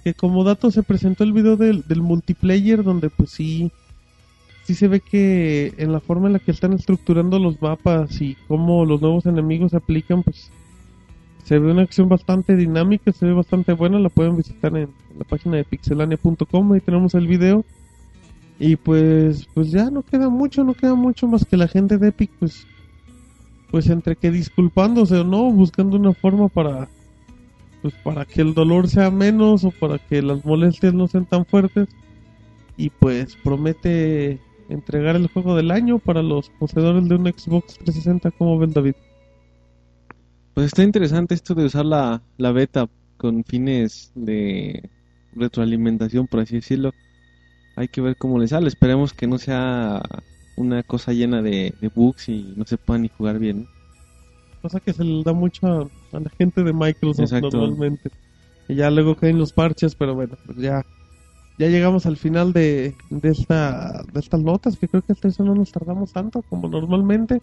[0.05, 3.73] Que como dato se presentó el video del, del multiplayer donde pues sí
[4.65, 8.37] sí se ve que en la forma en la que están estructurando los mapas y
[8.49, 10.51] cómo los nuevos enemigos se aplican pues
[11.47, 15.25] se ve una acción bastante dinámica, se ve bastante buena, la pueden visitar en, la
[15.25, 17.65] página de pixelania.com, ahí tenemos el video.
[18.59, 22.09] Y pues pues ya no queda mucho, no queda mucho más que la gente de
[22.09, 22.67] Epic pues
[23.71, 26.89] pues entre que disculpándose o no, buscando una forma para
[27.81, 31.47] pues para que el dolor sea menos o para que las molestias no sean tan
[31.47, 31.89] fuertes
[32.77, 38.33] y pues promete entregar el juego del año para los poseedores de un Xbox 360
[38.33, 38.95] como ven David.
[40.57, 42.89] Pues está interesante esto de usar la, la beta
[43.19, 44.91] con fines de
[45.35, 46.93] retroalimentación, por así decirlo.
[47.77, 48.69] Hay que ver cómo le sale.
[48.69, 50.03] Esperemos que no sea
[50.57, 53.71] una cosa llena de, de bugs y no se pueda ni jugar bien.
[54.63, 57.59] cosa que se le da mucho a, a la gente de Microsoft Exacto.
[57.59, 58.11] normalmente.
[58.69, 60.83] Y ya luego caen los parches, pero bueno, pues ya
[61.59, 65.45] ya llegamos al final de, de esta de estas notas, que creo que hasta eso
[65.45, 67.43] no nos tardamos tanto como normalmente.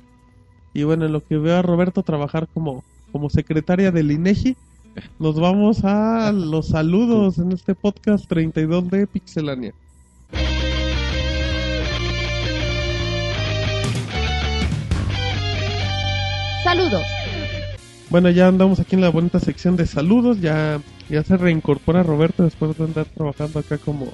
[0.74, 4.58] Y bueno, en lo que veo a Roberto trabajar como como secretaria del INEGI,
[5.20, 9.74] nos vamos a los saludos en este podcast 32 de Pixelania.
[16.64, 17.06] Saludos.
[18.10, 22.44] Bueno, ya andamos aquí en la bonita sección de saludos, ya ya se reincorpora Roberto
[22.44, 24.12] después de andar trabajando acá como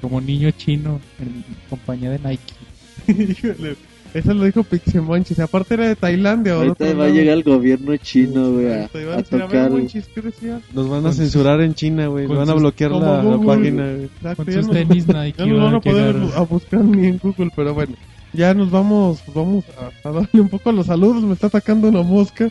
[0.00, 3.76] Como niño chino en compañía de Nike.
[4.14, 5.40] Eso lo dijo Pixemonchis.
[5.40, 6.56] Aparte era de Tailandia.
[6.56, 9.70] ¿o de Ahorita va a llegar el gobierno chino, güey, a, a tocar.
[9.72, 10.60] Monchis, ¿qué decía?
[10.72, 12.26] Nos van a censurar en China, güey.
[12.26, 14.04] con Van a bloquear la, la página, güey.
[14.04, 15.46] Exacto, Con ya sus no- tenis Nike.
[15.46, 17.94] no van a poder a buscar ni en Google, pero bueno.
[18.32, 19.64] Ya nos vamos, vamos
[20.04, 21.22] a, a darle un poco a los saludos.
[21.24, 22.48] Me está atacando una mosca.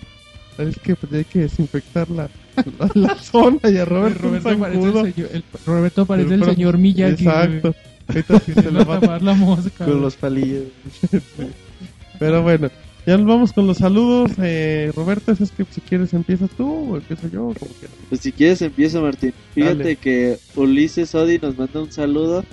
[0.57, 2.29] Es que pues, hay que desinfectar la,
[2.77, 6.39] la, la zona y a Roberto, un Roberto parece, el señor, el- Roberto parece el
[6.41, 7.23] Pero- señor Miyagi.
[7.25, 7.71] Exacto.
[7.71, 7.77] Sí
[8.11, 9.85] se Se le va a tapar la mosca.
[9.85, 10.63] Con los palillos.
[12.19, 12.69] Pero bueno,
[13.05, 14.31] ya nos vamos con los saludos.
[14.41, 17.97] Eh, Roberto, es que si quieres empiezas tú o empiezo yo, como quieras.
[18.09, 19.33] Pues si quieres empiezo, Martín.
[19.53, 19.95] Fíjate Dale.
[19.97, 22.43] que Ulises Odi nos manda un saludo.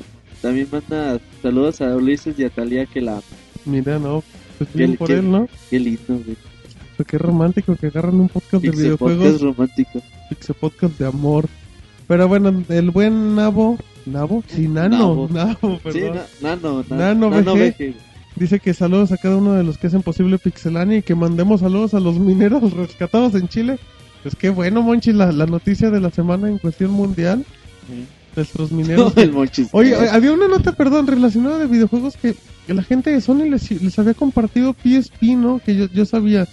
[0.43, 3.23] También manda saludos a Ulises y a Talía que la ama.
[3.67, 4.25] Mira, no,
[4.59, 5.49] pues ¿Qué- bien por qué- él, ¿no?
[5.69, 6.37] Qué lindo, güey.
[6.97, 10.03] Pues qué romántico que agarran un podcast de Pixel Podcast videojuegos, romántico.
[10.31, 11.47] Pixel Podcast de amor.
[12.09, 13.79] Pero bueno, el buen Nabo,
[14.11, 15.29] Nabo, sí, Nano, Nabo.
[15.31, 15.93] Nabo, perdón.
[15.93, 16.01] Sí,
[16.43, 17.55] na- nano, na- Nano nano.
[17.55, 17.95] VG.
[18.37, 21.61] Dice que saludos a cada uno de los que hacen posible Pixelania y que mandemos
[21.61, 23.79] saludos a los mineros rescatados en Chile.
[24.23, 27.45] Pues qué bueno, Monchi, la, la noticia de la semana en cuestión mundial.
[28.37, 29.13] nuestros mineros.
[29.17, 29.35] el.
[29.73, 32.35] Oye, oye, había una nota, perdón, relacionada de videojuegos que,
[32.67, 35.61] que la gente de Sony les, les había compartido PSP, ¿no?
[35.65, 36.47] Que yo, yo sabía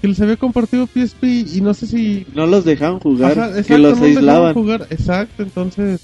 [0.00, 1.24] que les había compartido PSP
[1.54, 2.26] y no sé si...
[2.34, 4.54] No los dejaban jugar, Ajá, que exacto, los no dejaban aislaban.
[4.54, 4.86] jugar.
[4.90, 6.00] Exacto, entonces,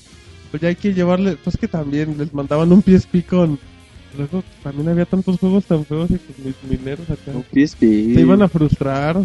[0.50, 3.58] pues ya hay que llevarle, pues que también les mandaban un PSP con...
[4.16, 7.80] Luego también había tantos juegos tan feos y pues mis mineros acá Un PSP.
[7.80, 9.16] se iban a frustrar.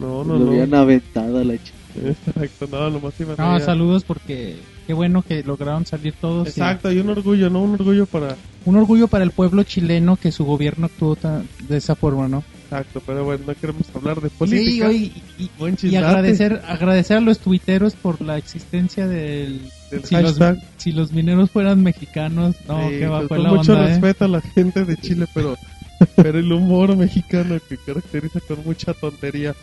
[0.00, 0.50] No, no, lo no.
[0.50, 1.76] habían aventado a la chica.
[2.04, 3.60] Exacto, no, nomás iban No, a...
[3.60, 4.56] saludos porque
[4.86, 6.48] qué bueno que lograron salir todos.
[6.48, 7.62] Exacto, y un orgullo, ¿no?
[7.62, 8.36] Un orgullo para...
[8.64, 12.42] Un orgullo para el pueblo chileno que su gobierno actuó tan- de esa forma, ¿no?
[12.64, 14.88] Exacto, pero bueno, no queremos hablar de política.
[14.90, 15.50] Sí, y,
[15.88, 19.60] y- agradecer, agradecer a los tuiteros por la existencia del...
[19.92, 20.58] Del si, los, hashtag.
[20.78, 23.88] si los mineros fueran mexicanos, no, Sí, que pues, bajo con la mucho onda, ¿eh?
[23.90, 25.56] respeto a la gente de Chile, pero,
[26.16, 29.54] pero el humor mexicano que caracteriza con mucha tontería.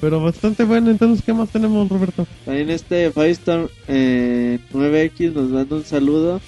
[0.00, 2.26] Pero bastante bueno, entonces, ¿qué más tenemos, Roberto?
[2.46, 6.40] También este Firestorm eh, 9X nos manda un saludo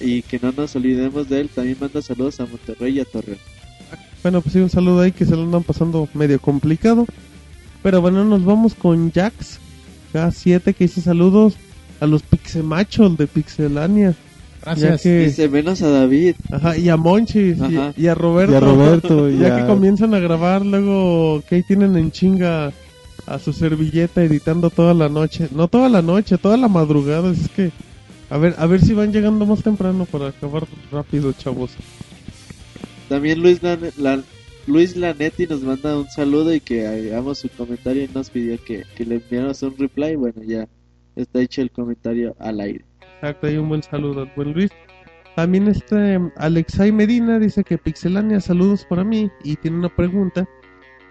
[0.00, 1.48] y que no nos olvidemos de él.
[1.48, 3.38] También manda saludos a Monterrey y a Torreón.
[4.22, 7.06] Bueno, pues sí, un saludo ahí que se lo andan pasando medio complicado.
[7.82, 9.58] Pero bueno, nos vamos con Jax
[10.12, 11.54] K7 que dice saludos
[12.00, 14.14] a los Pixemachos de Pixelania.
[14.62, 15.02] Gracias.
[15.02, 16.34] Que- Dice menos a David.
[16.50, 17.94] Ajá, y a Monchis y, Ajá.
[17.96, 18.52] y a Roberto.
[18.52, 22.10] Y a Roberto, y ya a- que comienzan a grabar, luego que ahí tienen en
[22.10, 22.72] chinga
[23.26, 25.48] a su servilleta editando toda la noche.
[25.54, 27.30] No toda la noche, toda la madrugada.
[27.30, 27.70] Es que,
[28.30, 31.70] a ver, a ver si van llegando más temprano para acabar rápido, chavos.
[33.08, 34.22] También Luis, Lan- La-
[34.66, 38.84] Luis Lanetti nos manda un saludo y que hagamos su comentario y nos pidió que,
[38.96, 40.14] que le enviáramos un reply.
[40.16, 40.68] Bueno, ya
[41.20, 42.84] está hecho el comentario al aire.
[43.16, 44.70] Exacto, ahí un buen saludo al buen Luis.
[45.36, 49.30] También este Alexay Medina dice que Pixelania, saludos para mí.
[49.44, 50.48] Y tiene una pregunta.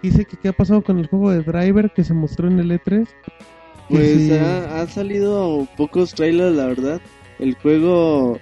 [0.02, 2.70] Dice que qué ha pasado con el juego de Driver que se mostró en el
[2.70, 3.06] E3.
[3.06, 7.00] Que Pues si- ha- han salido pocos trailers, la verdad.
[7.38, 8.38] El juego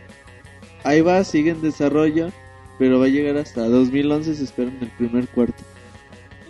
[0.84, 2.30] ahí va, sigue en desarrollo,
[2.78, 5.62] pero va a llegar hasta 2011, se espera en el primer cuarto.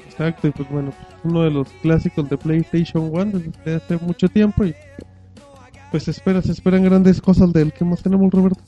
[0.09, 4.29] Exacto, y pues bueno, pues, uno de los clásicos de PlayStation 1 desde hace mucho
[4.29, 4.75] tiempo y
[5.91, 8.61] pues se espera, se esperan grandes cosas del que más tenemos, Roberto.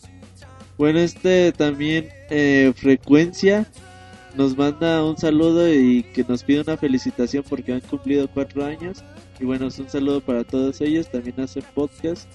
[0.76, 3.66] Bueno, este también eh, Frecuencia
[4.36, 9.02] nos manda un saludo y que nos pide una felicitación porque han cumplido cuatro años.
[9.40, 12.28] Y bueno, es un saludo para todos ellos, también hacen podcast.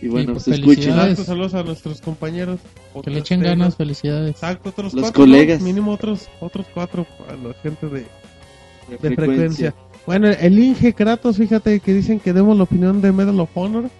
[0.00, 1.16] Y bueno, pues, escuchen.
[1.16, 2.60] saludos a nuestros compañeros.
[3.02, 4.30] Que le echen ganas, felicidades.
[4.30, 5.60] Exacto, otros Los cuatro, colegas.
[5.60, 5.66] ¿no?
[5.66, 8.06] Mínimo otros, otros cuatro a la gente de,
[9.00, 9.74] de frecuencia.
[10.06, 13.90] Bueno, el Inge Kratos, fíjate que dicen que demos la opinión de Medal of Honor.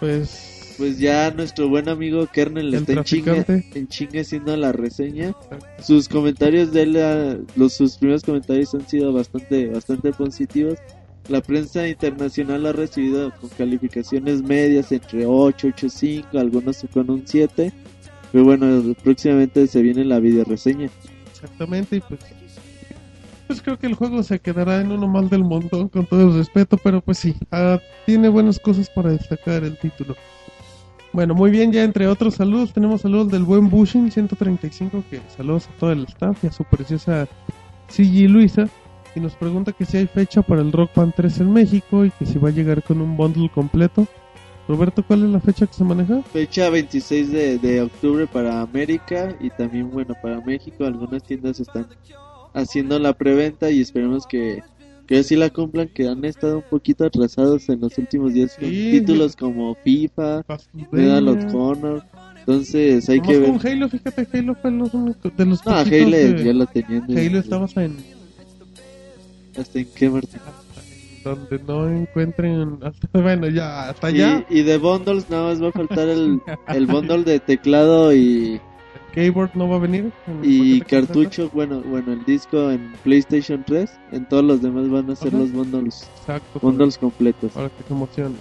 [0.00, 4.72] Pues, Pues ya nuestro buen amigo Kernel El está en chinga, en chinga haciendo la
[4.72, 5.34] reseña.
[5.82, 10.78] Sus comentarios de él, ah, los, sus primeros comentarios han sido bastante, bastante positivos.
[11.28, 17.72] La prensa internacional ha recibido con calificaciones medias entre 8, 8.5, algunos con un 7.
[18.32, 20.90] Pero bueno, próximamente se viene la video reseña.
[21.32, 22.20] exactamente, y pues,
[23.46, 26.34] pues creo que el juego se quedará en uno más del montón, con todo el
[26.34, 30.16] respeto, pero pues sí, ah, tiene buenas cosas para destacar el título.
[31.12, 35.66] Bueno, muy bien, ya entre otros saludos, tenemos saludos del buen Bushin 135, que saludos
[35.66, 37.26] a todo el staff y a su preciosa
[37.88, 38.68] CG Luisa.
[39.14, 42.10] Y nos pregunta que si hay fecha para el Rock Band 3 en México y
[42.10, 44.06] que si va a llegar con un bundle completo.
[44.68, 46.20] Roberto, ¿cuál es la fecha que se maneja?
[46.22, 50.84] Fecha 26 de, de octubre para América y también, bueno, para México.
[50.84, 51.86] Algunas tiendas están
[52.56, 54.62] haciendo la preventa y esperemos que,
[55.06, 58.68] que así la cumplan, que han estado un poquito atrasados en los últimos días con
[58.68, 60.42] Sí, títulos como FIFA,
[60.90, 62.02] Medal of Honor.
[62.40, 63.50] Entonces hay que ver.
[63.50, 67.04] con Halo, fíjate, Halo fue los de los No, Halo de- ya lo tenían.
[67.04, 67.96] Halo estabas en
[69.58, 70.40] ¿Hasta en qué, Martín?
[71.24, 75.68] donde no encuentren hasta- bueno ya hasta allá Y, y de bundles nada más va
[75.70, 78.60] a faltar el, el bundle de teclado y,
[79.16, 83.90] keyboard no va a venir en y cartucho, bueno, bueno, el disco en PlayStation 3.
[84.12, 85.38] En todos los demás van a ser Ajá.
[85.38, 87.52] los bundles, exacto bundles completos.
[87.52, 88.36] para que emocionen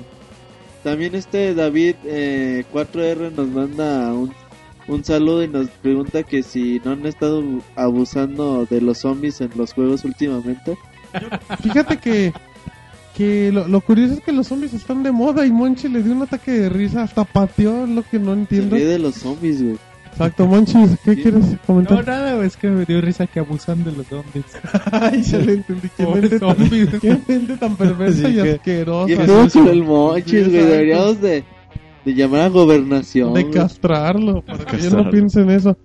[0.83, 4.33] También este David eh, 4R nos manda un,
[4.89, 7.41] un saludo y nos pregunta que si no han estado
[7.77, 10.77] abusando de los zombies en los juegos últimamente.
[11.63, 12.33] fíjate que
[13.15, 16.11] que lo, lo curioso es que los zombies están de moda y Monchi le dio
[16.11, 19.63] un ataque de risa hasta pateó es lo que no entiendo ríe de los zombies,
[19.63, 19.77] güey.
[20.15, 21.21] Exacto Monchi ¿qué Sí.
[21.23, 22.07] quieres No, comentar?
[22.07, 24.45] nada, es que me dio risa que abusan de los zombies.
[24.91, 26.55] ay se le entendí qué mente tan,
[27.01, 30.63] qué mente tan perversa y que- asquerosa Y Sí, no el mochis, güey.
[30.65, 31.43] Deberíamos de,
[32.05, 33.33] de llamar a gobernación.
[33.33, 35.11] de castrarlo para que ya no Castrarlo.
[35.11, 35.77] piense en eso.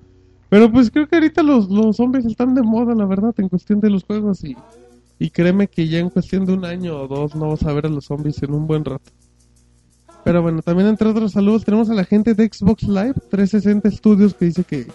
[0.49, 3.79] Pero pues creo que ahorita los, los zombies están de moda, la verdad, en cuestión
[3.81, 4.57] de los juegos y,
[5.19, 7.87] y créeme que ya en cuestión de un año o dos no vas a ver
[7.87, 9.11] a los zombies en un buen rato.
[10.25, 14.35] Pero bueno, también entre otros saludos tenemos a la gente de Xbox Live 360 Studios
[14.35, 14.87] que dice que,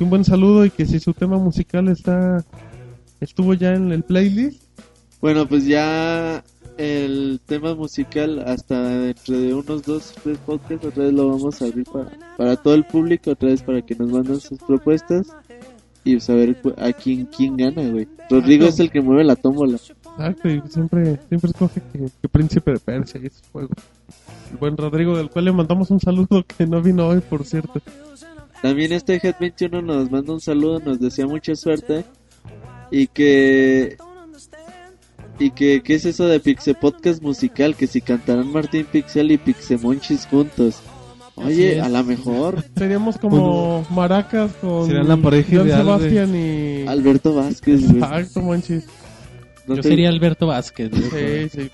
[0.00, 2.44] un buen saludo y que si su tema musical está
[3.20, 4.62] estuvo ya en el playlist.
[5.20, 6.44] Bueno, pues ya
[6.76, 11.66] el tema musical hasta dentro de unos dos, tres podcasts, otra vez lo vamos a
[11.66, 15.28] abrir para, para todo el público, otra vez para que nos manden sus propuestas
[16.04, 18.06] y saber a quién, quién gana, güey.
[18.28, 19.78] Rodrigo es el que mueve la tómbola.
[20.16, 23.70] Exacto, y siempre, siempre escoge que, que Príncipe de Persia y ese juego.
[24.52, 27.80] El buen Rodrigo, del cual le mandamos un saludo que no vino hoy, por cierto.
[28.62, 32.04] También este Head 21 nos manda un saludo, nos desea mucha suerte
[32.90, 33.96] y que
[35.38, 39.38] y que qué es eso de Pixe Podcast musical que si cantarán Martín Pixel y
[39.38, 40.76] Pixemonchis juntos.
[41.36, 46.36] Oye, a lo mejor Seríamos como maracas con Serían la pareja Joan ideal de- Sebastián
[46.36, 46.86] y...
[46.86, 47.90] Alberto Vázquez.
[47.90, 48.84] Exacto, manches.
[49.66, 50.90] No Yo te- sería Alberto Vázquez.
[50.92, 51.70] Sí, sí, sí.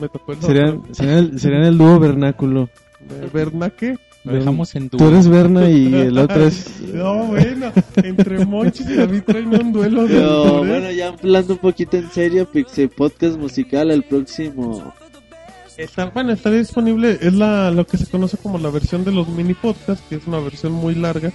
[0.00, 2.68] Me tocó el Serían, serían, el, serían el dúo vernáculo.
[3.00, 3.96] ¿De Bernaque?
[4.24, 5.08] Lo dejamos en Tú duda.
[5.10, 6.80] eres Berna y el otro es...
[6.94, 10.68] No, bueno, entre Monchis y David traen un duelo de autores.
[10.68, 14.94] bueno, ya hablando un poquito en serio, Pixe Podcast musical el próximo
[15.76, 19.26] Está, bueno, estaría disponible, es la, lo que se conoce como la versión de los
[19.28, 21.32] mini podcasts, que es una versión muy larga.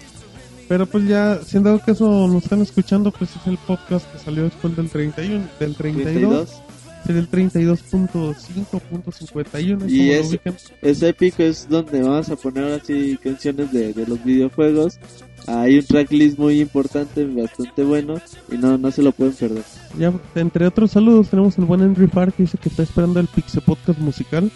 [0.68, 4.44] Pero pues ya, siendo que eso nos están escuchando, pues es el podcast que salió
[4.44, 6.62] después del 31, del 32, 32.
[7.06, 9.90] sería el 32.5.51.
[9.90, 10.38] Y es-.
[10.82, 15.00] Es épico, es donde vamos a poner así canciones de, de los videojuegos.
[15.48, 18.16] Hay un tracklist muy importante, bastante bueno,
[18.52, 19.64] y no, no se lo pueden perder.
[19.98, 23.28] Ya, entre otros saludos, tenemos el buen Henry Farr que dice que está esperando el
[23.28, 24.52] Pixie Podcast musical,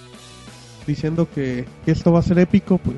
[0.86, 2.98] diciendo que, que esto va a ser épico, pues.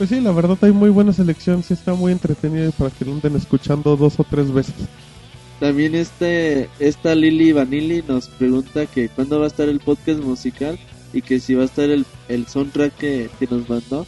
[0.00, 3.04] Pues sí, la verdad hay muy buena selección, sí está muy entretenido y para que
[3.04, 4.74] lo anden escuchando dos o tres veces.
[5.60, 10.78] También este, esta Lili Vanilli nos pregunta que cuándo va a estar el podcast musical
[11.12, 14.06] y que si va a estar el, el soundtrack que, que nos mandó.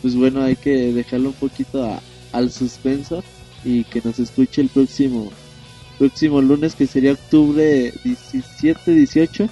[0.00, 3.24] Pues bueno, hay que dejarlo un poquito a- al suspenso
[3.64, 5.28] y que nos escuche el próximo
[5.98, 9.48] próximo lunes que sería octubre 17, 18,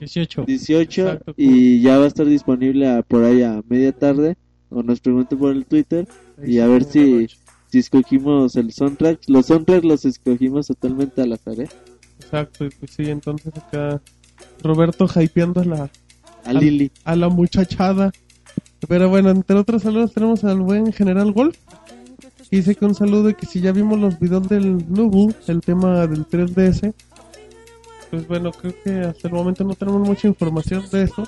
[0.00, 0.44] 18.
[0.46, 1.34] 18 Exacto.
[1.38, 4.36] y ya va a estar disponible a- por ahí a media tarde
[4.74, 6.06] o nos pregunte por el Twitter
[6.44, 7.28] y a ver si,
[7.70, 9.20] si escogimos el soundtrack.
[9.28, 11.68] Los soundtracks los escogimos totalmente al azar, ¿eh?
[12.20, 14.00] Exacto, y pues sí, entonces acá
[14.62, 15.90] Roberto hypeando a la,
[16.44, 16.90] A Lili.
[17.04, 18.12] a la muchachada.
[18.88, 21.56] Pero bueno, entre otros saludos tenemos al buen General Wolf.
[22.50, 25.60] que Dice que un saludo y que si ya vimos los videos del Nubu, el
[25.60, 26.92] tema del 3DS.
[28.10, 31.24] Pues bueno, creo que hasta el momento no tenemos mucha información de eso.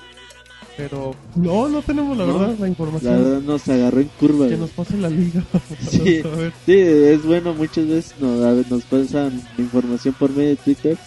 [0.77, 3.14] Pero no, no tenemos la No, verdad la La información.
[3.22, 4.49] verdad nos agarró en curva.
[4.49, 5.43] que nos pase la liga.
[5.89, 6.22] Sí.
[6.66, 10.99] Sí, es bueno, muchas veces nos, nos pasan información por medio de Twitter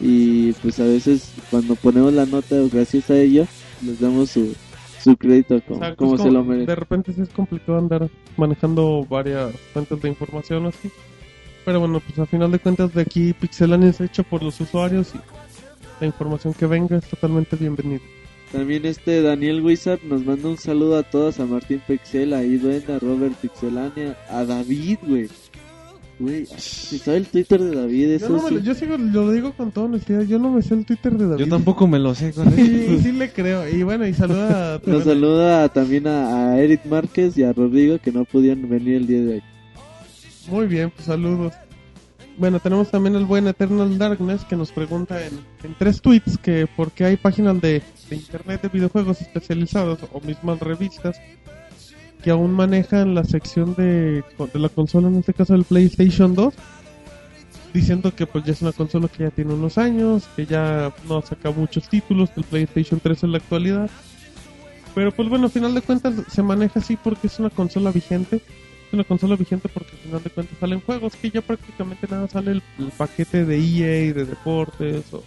[0.00, 3.46] y pues a veces cuando ponemos la nota gracias a ello
[3.86, 4.54] les damos su,
[5.02, 6.66] su crédito como, como se lo merece.
[6.66, 10.90] De repente sí es complicado andar manejando varias fuentes de información así.
[11.64, 15.12] Pero bueno, pues a final de cuentas de aquí Pixelania es hecho por los usuarios
[15.14, 15.18] y
[16.00, 18.00] la información que venga es totalmente bienvenida.
[18.52, 22.82] También este Daniel Wizard nos manda un saludo a todos, a Martín Pixel, a Iduen,
[22.90, 25.28] a Robert Pixelania, a David, güey.
[26.18, 28.08] Güey, ¿se sabe el Twitter de David?
[28.10, 28.64] Yo, Eso no me lo, sí.
[28.66, 31.44] yo sigo, lo digo con toda honestidad, yo no me sé el Twitter de David.
[31.44, 33.02] Yo tampoco me lo sé con eso.
[33.02, 33.66] sí le creo.
[33.68, 34.80] Y bueno, y saluda a...
[34.84, 39.06] Nos saluda también a, a Eric Márquez y a Rodrigo que no pudieron venir el
[39.06, 39.42] día de hoy.
[40.50, 41.54] Muy bien, pues saludos.
[42.38, 46.66] Bueno, tenemos también el buen Eternal Darkness que nos pregunta en, en tres tweets que
[46.66, 51.20] por qué hay páginas de, internet de videojuegos especializados o mismas revistas
[52.22, 54.22] que aún manejan la sección de,
[54.52, 56.54] de la consola, en este caso el PlayStation 2,
[57.74, 61.20] diciendo que pues ya es una consola que ya tiene unos años, que ya no
[61.20, 63.90] saca muchos títulos, que el PlayStation 3 en la actualidad.
[64.94, 68.40] Pero pues bueno, al final de cuentas se maneja así porque es una consola vigente
[68.92, 72.28] es una consola vigente porque al final de cuentas salen juegos que ya prácticamente nada
[72.28, 75.22] sale el, el paquete de EA, de deportes o,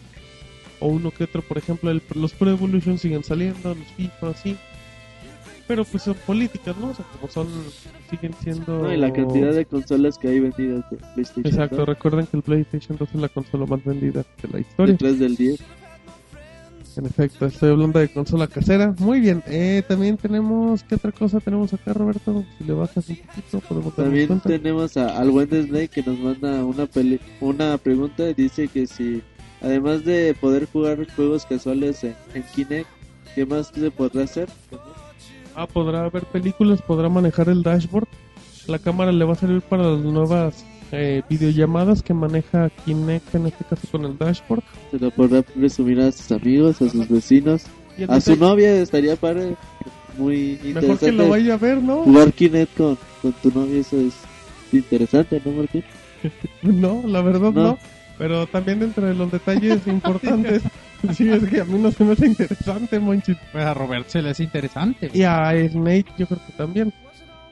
[0.79, 4.55] o uno que otro, por ejemplo, el- los Pro Evolution siguen saliendo, los FIFA, así.
[5.67, 6.89] Pero pues son políticas, ¿no?
[6.89, 7.47] O sea, como son,
[8.11, 8.83] siguen siendo...
[8.83, 12.37] No, y la cantidad de consolas que hay vendidas de PlayStation Exacto, 2, recuerden que
[12.37, 14.91] el PlayStation 2 es la consola más vendida de la historia.
[14.93, 15.59] detrás del 10.
[16.97, 18.95] En efecto, estoy hablando de consola casera.
[18.99, 22.43] Muy bien, eh, también tenemos, ¿qué otra cosa tenemos acá, Roberto?
[22.57, 24.49] Si le bajas un poquito, podemos También cuenta.
[24.49, 28.23] tenemos a, al buen que nos manda una peli- una pregunta.
[28.33, 29.21] Dice que si,
[29.61, 32.87] además de poder jugar juegos casuales en, en Kinect,
[33.35, 34.47] ¿qué más se podrá hacer?
[35.55, 38.07] Ah, podrá ver películas, podrá manejar el dashboard.
[38.67, 43.47] La cámara le va a servir para las nuevas eh, videollamadas que maneja Kinect, en
[43.47, 44.63] este caso con el dashboard.
[44.91, 47.63] Se lo podrá presumir a sus amigos, a sus vecinos.
[48.07, 49.55] A su novia estaría padre.
[50.17, 51.11] Muy Mejor que interesante.
[51.11, 52.03] lo vaya a ver, ¿no?
[52.03, 54.13] Jugar Kinect con, con tu novia, eso es
[54.71, 55.83] interesante, ¿no, Martín?
[56.61, 57.63] No, la verdad no.
[57.63, 57.77] No.
[58.17, 60.63] Pero también dentro de los detalles importantes,
[61.13, 63.37] sí, es que a mí no se me hace interesante, Monchis.
[63.51, 65.11] Pues a Robert se le hace interesante.
[65.13, 66.93] Y a Snake yo creo que también.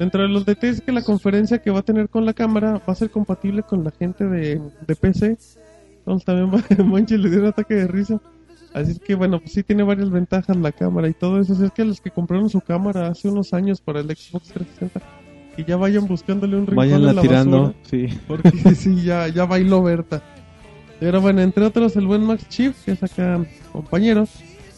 [0.03, 2.91] Dentro de los detalles que la conferencia que va a tener con la cámara va
[2.91, 5.37] a ser compatible con la gente de, de PC.
[5.99, 8.19] Entonces también va- Monchi le dio un ataque de risa.
[8.73, 11.53] Así que bueno, pues sí tiene varias ventajas la cámara y todo eso.
[11.53, 14.99] Así es que los que compraron su cámara hace unos años para el Xbox 360,
[15.55, 17.79] que ya vayan buscándole un rincón en Váyanla la tirando, basura.
[17.83, 18.07] sí.
[18.27, 20.21] Porque sí, ya, ya bailó Berta.
[20.99, 24.27] Pero bueno, entre otros, el buen Max Chief, que es acá compañero,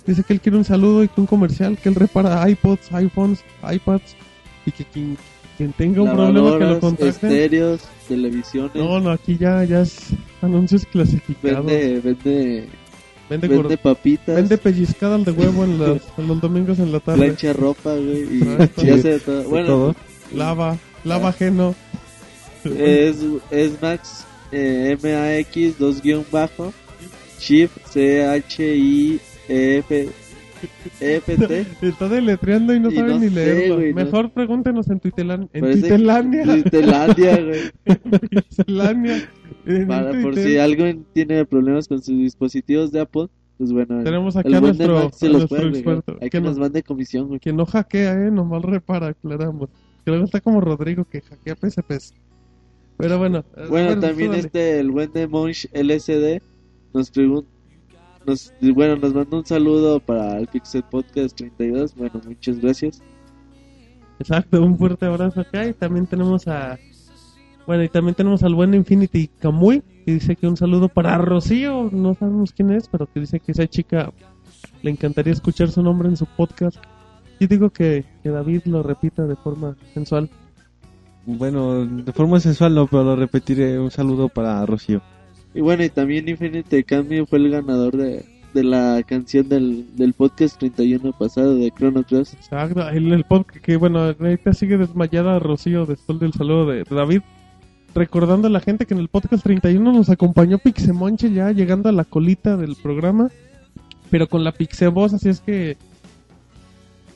[0.05, 3.43] dice que él quiere un saludo y que un comercial, que él repara iPods, iPhones,
[3.73, 4.15] iPads,
[4.65, 5.17] y que quien,
[5.57, 7.31] quien tenga un problema que lo contacten.
[7.31, 8.75] estéreos, televisiones.
[8.75, 10.07] No, no, aquí ya, ya es
[10.41, 11.65] anuncios clasificados.
[11.65, 12.67] Vende, Vende,
[13.29, 14.35] vende, gordo- vende papitas.
[14.35, 17.25] vende pellizcada de huevo en los, en los domingos en la tarde.
[17.25, 18.23] plancha ropa, güey.
[18.23, 18.43] Y,
[18.85, 19.43] y hace de todo.
[19.49, 19.95] Bueno, todo.
[20.33, 21.75] Lava, lava ajeno.
[22.63, 23.17] es,
[23.51, 26.73] es Max eh, MAX 2 guion bajo.
[27.39, 27.77] Shift
[28.85, 30.09] C-H-I-F
[30.99, 31.65] F-T.
[31.81, 33.75] Está deletreando y no Y sabe no ni sé, leerlo.
[33.75, 34.03] güey, no.
[34.03, 36.43] Mejor pregúntenos en Tuitelan- en Tuitelandia.
[36.45, 37.61] Tuitelandia, güey.
[39.87, 40.43] Para, por Twitter.
[40.51, 43.27] si alguien tiene problemas con sus dispositivos de Apple,
[43.57, 44.03] pues bueno.
[44.03, 46.17] Tenemos aquí el a nuestro- Max se a los puede experto.
[46.21, 47.39] Hay Que nos mande comisión, güey.
[47.39, 49.69] Que no hackea, eh, nomás repara, aclaramos.
[50.03, 52.13] Que luego está como Rodrigo que hackea PSPs.
[52.97, 53.43] Pero bueno.
[53.57, 54.45] eh, Bueno, también tú dale.
[54.47, 56.41] este, el buen de Monch LSD
[56.93, 57.49] nos pregunta,
[58.25, 61.95] nos, bueno, nos mandó un saludo para el Pixel Podcast 32.
[61.95, 63.01] Bueno, muchas gracias.
[64.19, 65.67] Exacto, un fuerte abrazo acá.
[65.67, 66.77] Y también tenemos a.
[67.67, 71.89] Bueno, y también tenemos al buen Infinity Kamui, que dice que un saludo para Rocío,
[71.91, 74.13] no sabemos quién es, pero que dice que esa chica
[74.83, 76.77] le encantaría escuchar su nombre en su podcast.
[77.39, 80.29] Y digo que, que David lo repita de forma sensual.
[81.25, 83.79] Bueno, de forma sensual no, pero lo repetiré.
[83.79, 85.01] Un saludo para Rocío.
[85.55, 90.11] Y bueno, y también Infinite Cambio fue el ganador de, de la canción del, del
[90.11, 92.33] podcast 31 pasado de Chrono Cross.
[92.33, 97.21] Exacto, el, el podcast que bueno, ahorita sigue desmayada Rocío después del saludo de David.
[97.95, 101.93] Recordando a la gente que en el podcast 31 nos acompañó Pixemonche ya llegando a
[101.93, 103.29] la colita del programa,
[104.11, 105.77] pero con la Pixevoz, así es que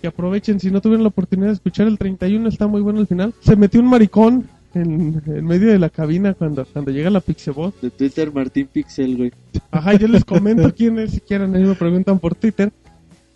[0.02, 3.08] que aprovechen si no tuvieron la oportunidad de escuchar el 31, está muy bueno el
[3.08, 3.34] final.
[3.42, 7.74] Se metió un maricón en, en medio de la cabina cuando, cuando llega la Pixevoz.
[7.82, 9.32] De Twitter Martín Pixel, güey.
[9.72, 12.72] Ajá, yo les comento quién es si quieren, ahí me preguntan por Twitter.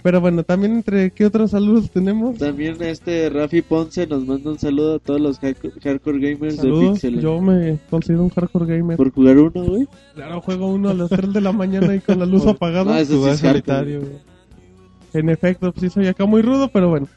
[0.04, 2.38] Pero bueno, también entre qué otros saludos tenemos.
[2.38, 7.00] También este Rafi Ponce nos manda un saludo a todos los hardcore, gamers de Saludos,
[7.00, 7.22] Pixel.
[7.22, 8.98] yo me considero un hardcore gamer.
[8.98, 9.88] Por jugar uno, güey.
[10.14, 12.96] Claro, juego uno a las 3 de la mañana y con la luz Por- apagada.
[12.96, 14.02] Ah, eso sí es solitario.
[15.14, 17.08] En efecto, pues sí soy acá muy rudo, pero bueno.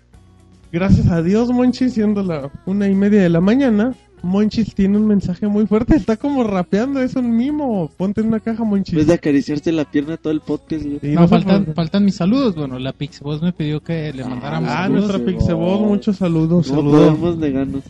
[0.70, 5.06] Gracias a Dios, Monchis, siendo la una y media de la mañana, Monchis tiene un
[5.06, 5.94] mensaje muy fuerte.
[5.96, 7.88] Está como rapeando, es un mimo.
[7.96, 8.94] Ponte en una caja, Monchis.
[8.94, 12.54] Vez de acariciarte la pierna todo el podcast, No, no faltan, por- faltan mis saludos.
[12.56, 15.08] Bueno, la Pixeboss me pidió que le mandáramos Ah, saludos.
[15.08, 15.80] nuestra Pixeboss.
[15.80, 16.68] Muchos saludos.
[16.70, 17.00] No saludos.
[17.10, 17.82] podemos negarnos.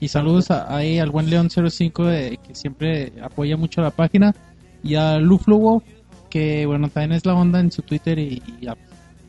[0.00, 4.34] Y saludos a- ahí al buen León 05 de- que siempre apoya mucho la página.
[4.82, 5.82] Y a Luflugo,
[6.30, 8.18] que bueno, también es la onda en su Twitter.
[8.18, 8.76] Y, y ya,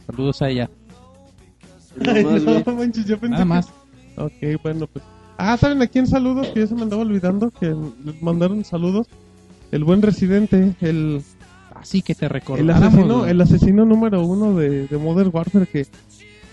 [0.08, 0.70] saludos a ella.
[2.06, 3.68] Ay, no, Monchis, yo pensé Nada que- más.
[4.18, 5.04] Ok, bueno, pues.
[5.38, 6.48] Ah, ¿saben a quién saludos?
[6.48, 7.68] Que ya se me andaba olvidando que
[8.04, 9.08] les mandaron saludos.
[9.72, 11.22] El buen residente, el,
[11.82, 15.86] Así que te el asesino, el asesino número uno de, de Modern Warfare que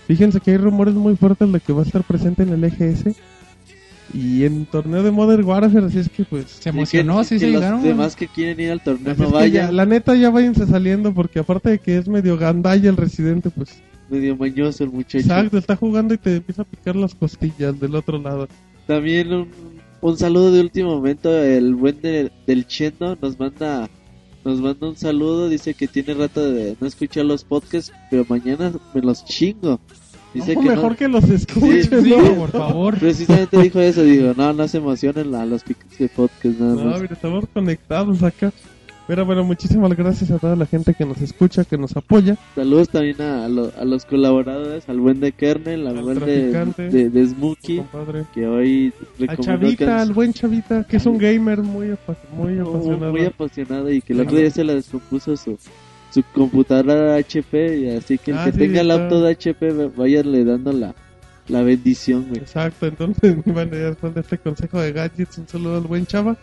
[0.07, 3.15] fíjense que hay rumores muy fuertes de que va a estar presente en el EGS
[4.13, 7.49] y en el torneo de Modern Warfare, así es que pues Se emocionó, sí se
[7.49, 7.79] llegaron.
[7.79, 9.75] Los demás que quieren ir al torneo así no ya, vayan.
[9.75, 13.81] la neta ya váyanse saliendo porque aparte de que es medio gandalla el residente, pues
[14.09, 15.17] Medio mañoso el muchacho.
[15.17, 18.47] exacto, está jugando y te empieza a picar las costillas del otro lado.
[18.87, 19.47] También un,
[20.01, 21.35] un saludo de último momento.
[21.37, 23.89] El buen de- del Chendo nos manda
[24.43, 25.49] nos manda un saludo.
[25.49, 29.79] Dice que tiene rato de no escuchar los podcasts, pero mañana me los chingo.
[30.35, 30.97] Dice No, que mejor no.
[30.97, 32.35] que los escuchen, Sí, ¿no?
[32.35, 32.95] por favor.
[32.99, 34.03] Precisamente dijo eso.
[34.03, 36.59] Digo, no, no se emocionen a los piques de podcast.
[36.59, 37.01] Nada No, más.
[37.01, 38.51] mira, estamos conectados acá.
[39.07, 42.37] Pero bueno, muchísimas gracias a toda la gente que nos escucha, que nos apoya.
[42.55, 46.89] Saludos también a, lo- a los colaboradores, al buen de Kernel, al, Al buen de,
[46.89, 47.83] de, de Smokey,
[48.33, 48.91] que hoy
[49.27, 53.11] A Chavita, al buen Chavita, que es un gamer muy, apa- muy muy, apasionado.
[53.11, 55.55] muy apasionado y que el otro día se le descompuso su,
[56.11, 59.71] su computadora HP y así que el Ah, que sí, tenga el auto de HP
[59.95, 60.95] váyanle dando la,
[61.47, 62.39] la bendición, güey.
[62.41, 66.35] Exacto, entonces, bueno, ya después de este consejo de gadgets, un saludo al buen Chava.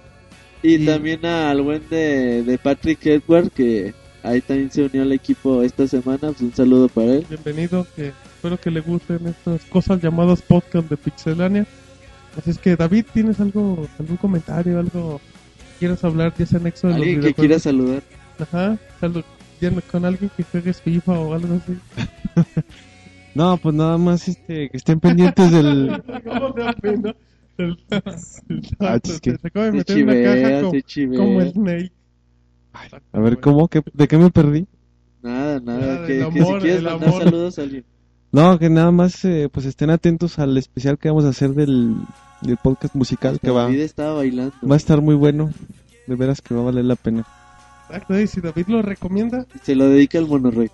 [0.63, 5.13] Y, Y- también al buen de, de Patrick Edward que ahí también se unió al
[5.13, 6.19] equipo esta semana.
[6.21, 7.27] Pues un saludo para él.
[7.29, 11.67] Bienvenido, que espero que le gusten estas cosas llamadas podcast de Pixelania.
[12.39, 15.21] Así es que David, ¿tienes algo, algún comentario, algo
[15.59, 17.47] que quieras hablar ya sea anexo de los Alguien que videojuegos?
[17.47, 18.03] quiera saludar.
[18.39, 19.25] Ajá, salud.
[19.93, 21.79] Con alguien que juegue FIFA o algo así.
[23.35, 26.03] No, pues nada más este, que estén pendientes del...
[27.69, 31.93] ¿Cómo te Ah, es que- se acaba de meter en una caja como, como Snake.
[33.13, 33.69] A ver, ¿cómo?
[33.69, 34.67] ¿Qué- ¿De qué me perdí?
[35.23, 36.07] Nada, Nada, nada.
[36.07, 37.23] Que, el que si amor, quieres mandar amor.
[37.25, 37.85] saludos a alguien.
[38.33, 41.95] No, que nada más eh, pues estén atentos al especial que vamos a hacer del,
[42.41, 44.55] del podcast musical que va, David estaba bailando.
[44.69, 45.51] va a estar muy bueno.
[46.07, 47.25] De veras que va a valer la pena.
[47.89, 50.71] Exacto, y si David lo recomienda, Se lo dedica al monorrey.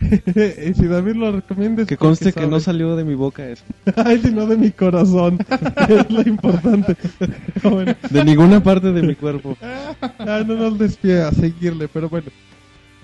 [0.70, 2.46] y si David lo recomienda, Que conste que sabe.
[2.48, 3.64] no salió de mi boca eso.
[3.96, 5.38] Ay, sino de mi corazón.
[5.88, 6.96] es lo importante.
[7.62, 9.56] bueno, De ninguna parte de mi cuerpo.
[10.18, 12.28] ah, no nos despide a seguirle, pero bueno.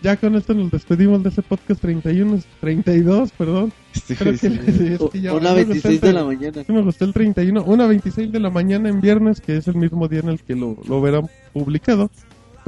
[0.01, 3.73] Ya con esto nos despedimos de ese podcast 31, 32, perdón.
[4.07, 4.47] Creo que, sí.
[4.47, 6.63] es que ya- Una me gustó 26 el de la mañana.
[6.69, 10.07] me gustó el 31, una 26 de la mañana en viernes, que es el mismo
[10.07, 12.13] día en el que lo, lo verán publicado.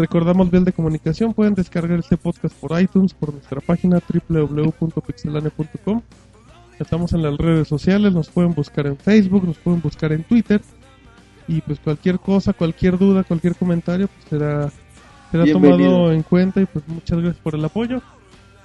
[0.01, 6.01] Recordamos bien de comunicación, pueden descargar este podcast por iTunes, por nuestra página www.pixelane.com.
[6.79, 10.63] Estamos en las redes sociales, nos pueden buscar en Facebook, nos pueden buscar en Twitter.
[11.47, 14.71] Y pues cualquier cosa, cualquier duda, cualquier comentario, pues será,
[15.31, 15.91] será Bienvenido.
[15.91, 18.01] tomado en cuenta y pues muchas gracias por el apoyo.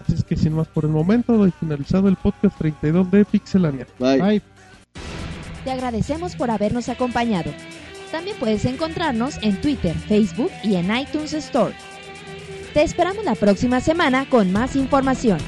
[0.01, 3.85] Así es que sin más por el momento, doy finalizado el podcast 32 de Pixelania.
[3.99, 4.21] Bye.
[4.21, 4.41] Bye.
[5.65, 7.51] Te agradecemos por habernos acompañado.
[8.11, 11.73] También puedes encontrarnos en Twitter, Facebook y en iTunes Store.
[12.73, 15.39] Te esperamos la próxima semana con más información.